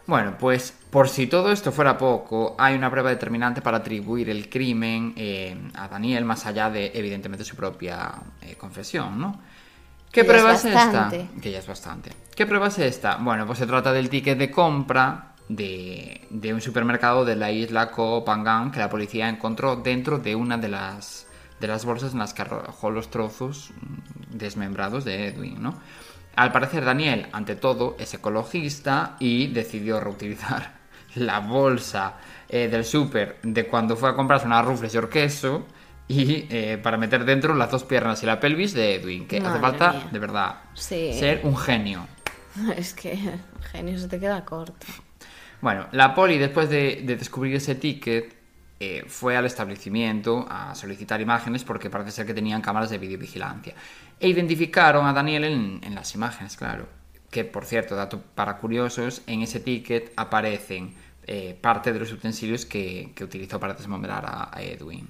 [0.07, 4.49] Bueno, pues por si todo esto fuera poco, hay una prueba determinante para atribuir el
[4.49, 8.12] crimen eh, a Daniel más allá de, evidentemente, su propia
[8.43, 9.41] eh, confesión, ¿no?
[10.17, 11.21] ¿Qué Que prueba es bastante.
[11.21, 11.41] esta?
[11.43, 12.11] Que ya es bastante.
[12.35, 13.17] ¿Qué prueba es esta?
[13.17, 17.91] Bueno, pues se trata del ticket de compra de, de un supermercado de la isla
[17.91, 21.27] Koh Phangan que la policía encontró dentro de una de las,
[21.61, 23.73] de las bolsas en las que arrojó los trozos
[24.31, 25.79] desmembrados de Edwin, ¿no?
[26.35, 30.77] Al parecer Daniel, ante todo, es ecologista y decidió reutilizar
[31.17, 32.14] la bolsa
[32.49, 35.67] eh, del súper de cuando fue a comprarse unas rufles y queso
[36.09, 39.59] y eh, para meter dentro las dos piernas y la pelvis de Edwin, que hace
[39.61, 40.09] falta, mía.
[40.13, 41.13] de verdad, Sí.
[41.15, 42.07] ser un genio.
[42.77, 43.19] Es que,
[43.73, 44.87] genio, se te queda corto.
[45.61, 48.35] Bueno, la poli, después de, de descubrir ese ticket,
[48.79, 53.75] eh, fue al establecimiento a solicitar imágenes porque parece ser que tenían cámaras de videovigilancia.
[54.21, 56.89] E identificaron a Daniel en, en las imágenes, claro.
[57.31, 60.95] Que, por cierto, dato para curiosos, en ese ticket aparecen
[61.27, 65.09] eh, parte de los utensilios que, que utilizó para desmembrar a, a Edwin.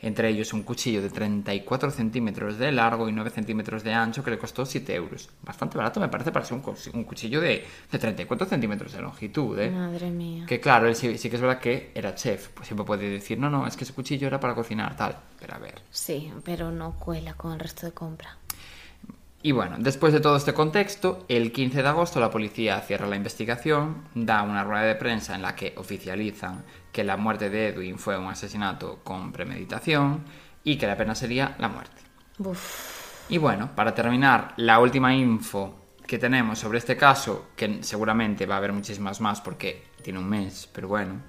[0.00, 4.30] Entre ellos un cuchillo de 34 centímetros de largo y 9 centímetros de ancho que
[4.30, 5.28] le costó 7 euros.
[5.42, 6.60] Bastante barato me parece para ser
[6.92, 9.70] un, cuchillo de, de 34 centímetros de longitud, ¿eh?
[9.70, 10.44] Madre mía.
[10.46, 12.48] Que claro, él sí, sí que es verdad que era chef.
[12.48, 15.16] Pues siempre puede decir, no, no, es que ese cuchillo era para cocinar, tal.
[15.38, 15.82] Pero a ver.
[15.90, 18.36] Sí, pero no cuela con el resto de compra.
[19.46, 23.14] Y bueno, después de todo este contexto, el 15 de agosto la policía cierra la
[23.14, 26.64] investigación, da una rueda de prensa en la que oficializan
[26.96, 30.24] que la muerte de Edwin fue un asesinato con premeditación
[30.64, 32.00] y que la pena sería la muerte.
[32.38, 38.46] Uf, Y bueno, para terminar, la última info que tenemos sobre este caso, que seguramente
[38.46, 41.20] va a haber muchísimas más porque tiene un mes, pero bueno,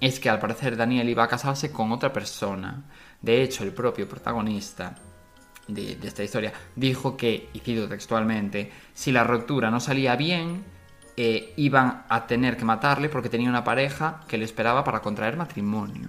[0.00, 2.82] es que al parecer Daniel iba a casarse con otra persona.
[3.20, 4.96] De hecho, el propio protagonista
[5.68, 10.64] de, de esta historia dijo que, y cito textualmente, si la ruptura no salía bien,
[11.16, 15.36] eh, iban a tener que matarle porque tenía una pareja que le esperaba para contraer
[15.36, 16.08] matrimonio.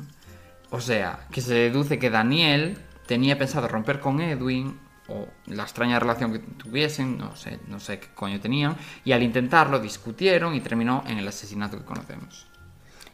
[0.69, 5.99] O sea, que se deduce que Daniel tenía pensado romper con Edwin o la extraña
[5.99, 10.61] relación que tuviesen, no sé, no sé qué coño tenían, y al intentarlo discutieron y
[10.61, 12.47] terminó en el asesinato que conocemos.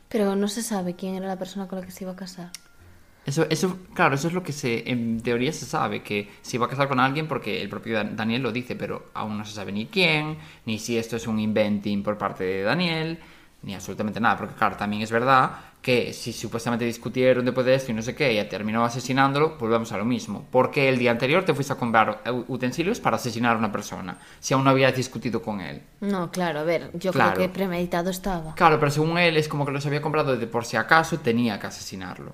[0.07, 2.51] pero no se sabe quién era la persona con la que se iba a casar.
[3.29, 6.65] Eso, eso, claro, eso es lo que se, en teoría se sabe, que se iba
[6.65, 9.53] a casar con alguien porque el propio Dan- Daniel lo dice, pero aún no se
[9.53, 13.19] sabe ni quién, ni si esto es un inventing por parte de Daniel,
[13.61, 17.91] ni absolutamente nada, porque claro, también es verdad que si supuestamente discutieron después de esto
[17.91, 20.45] y no sé qué, y terminó asesinándolo, volvemos a lo mismo.
[20.51, 24.53] Porque el día anterior te fuiste a comprar utensilios para asesinar a una persona, si
[24.55, 25.83] aún no habías discutido con él.
[26.01, 27.35] No, claro, a ver, yo Claro.
[27.35, 28.55] creo que premeditado estaba.
[28.55, 31.59] Claro, pero según él es como que los había comprado de por si acaso tenía
[31.59, 32.33] que asesinarlo.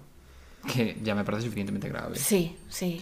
[0.68, 2.18] Que ya me parece suficientemente grave.
[2.18, 3.02] Sí, sí.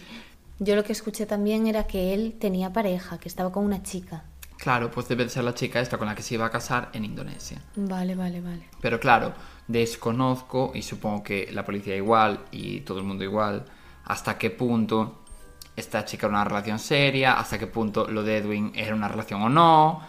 [0.58, 4.24] Yo lo que escuché también era que él tenía pareja, que estaba con una chica.
[4.56, 6.90] Claro, pues debe de ser la chica esta con la que se iba a casar
[6.92, 7.60] en Indonesia.
[7.76, 8.68] Vale, vale, vale.
[8.80, 9.34] Pero claro,
[9.66, 13.64] desconozco, y supongo que la policía igual y todo el mundo igual,
[14.04, 15.24] hasta qué punto
[15.76, 19.42] esta chica era una relación seria, hasta qué punto lo de Edwin era una relación
[19.42, 20.00] o no.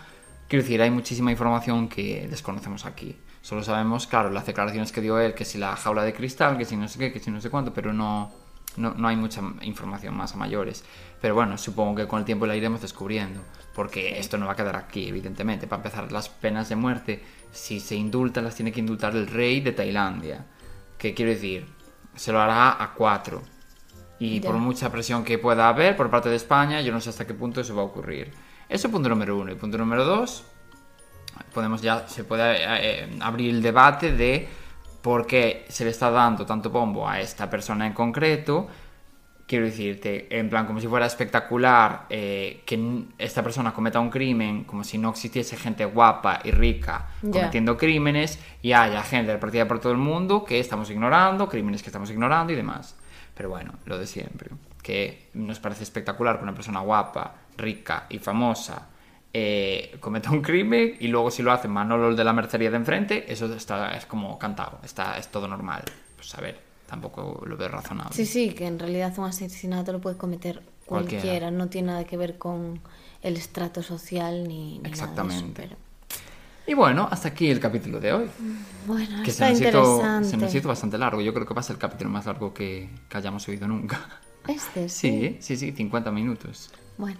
[0.48, 3.16] Quiero decir, hay muchísima información que desconocemos aquí.
[3.46, 6.66] Solo sabemos, claro, las declaraciones que dio él, que si la jaula de cristal, que
[6.66, 8.32] si no sé qué, que si no sé cuánto, pero no,
[8.76, 10.84] no, no hay mucha información más a mayores.
[11.22, 13.42] Pero bueno, supongo que con el tiempo la iremos descubriendo,
[13.76, 15.68] porque esto no va a quedar aquí, evidentemente.
[15.68, 19.62] Para empezar, las penas de muerte, si se indultan, las tiene que indultar el rey
[19.62, 20.44] de Tailandia.
[20.98, 21.68] ¿Qué quiero decir?
[22.16, 23.44] Se lo hará a cuatro.
[24.18, 24.50] Y Ya.
[24.50, 27.36] por mucha presión que pueda haber por parte de España, yo no sé hasta qué
[27.36, 28.32] punto eso va a ocurrir.
[28.70, 29.52] Eso punto número uno.
[29.52, 30.46] Y punto número dos,
[31.54, 34.48] podemos ya, se puede eh, abrir el debate de
[35.02, 38.68] por qué se le está dando tanto bombo a esta persona en concreto.
[39.48, 44.64] Quiero decirte, en plan, como si fuera espectacular eh, que esta persona cometa un crimen,
[44.64, 49.80] como si no existiese gente guapa y rica cometiendo crímenes y haya gente repartida por
[49.80, 52.96] todo el mundo que estamos ignorando, crímenes que estamos ignorando y demás.
[53.36, 54.50] Pero bueno, lo de siempre,
[54.82, 58.88] que nos parece espectacular que una persona guapa, rica y famosa
[59.38, 62.78] eh, cometa un crimen y luego si lo hace Manolo el de la mercería de
[62.78, 65.84] enfrente, eso está, es como cantado, está, es todo normal.
[66.16, 66.58] Pues a ver,
[66.88, 68.14] tampoco lo veo razonable.
[68.14, 71.22] Sí, sí, que en realidad un asesinato lo puede cometer Cualquiera.
[71.22, 72.80] cualquiera, no tiene nada que ver con
[73.22, 75.44] el estrato social ni, ni Exactamente.
[75.44, 75.76] nada de eso.
[76.68, 78.30] Y bueno, hasta aquí el capítulo de hoy.
[78.38, 78.50] Pero,
[78.88, 80.30] bueno, Que se está nos, hizo, interesante.
[80.30, 81.20] se nos hizo bastante largo.
[81.22, 84.00] Yo creo que va a ser el capítulo más largo que, que hayamos oído nunca.
[84.48, 85.38] Este, sí.
[85.42, 86.72] Sí, sí, sí, 50 minutos.
[86.98, 87.20] Bueno,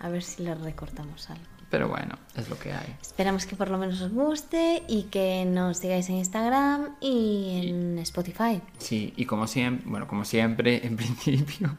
[0.00, 1.51] a ver si le recortamos algo.
[1.72, 2.96] Pero bueno, es lo que hay.
[3.00, 7.98] Esperamos que por lo menos os guste y que nos sigáis en Instagram y en
[8.00, 8.60] Spotify.
[8.78, 11.74] Sí, y como siempre, bueno, como siempre, en principio,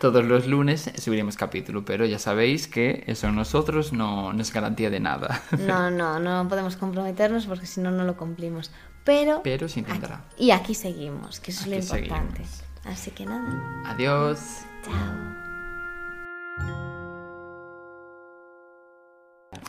[0.00, 4.88] todos los lunes subiremos capítulo, pero ya sabéis que eso nosotros no, no es garantía
[4.88, 5.42] de nada.
[5.58, 8.70] No, no, no podemos comprometernos porque si no, no lo cumplimos.
[9.04, 10.24] Pero, Pero se intentará.
[10.32, 12.44] aquí- y aquí seguimos, que eso es lo importante.
[12.46, 12.64] seguimos.
[12.86, 14.38] Así que nada, Adiós.
[14.86, 15.34] chao.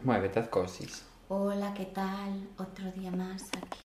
[0.04, 1.04] Muévete, haz cosis.
[1.28, 2.48] Hola, ¿qué tal?
[2.58, 3.66] Otro día más aquí.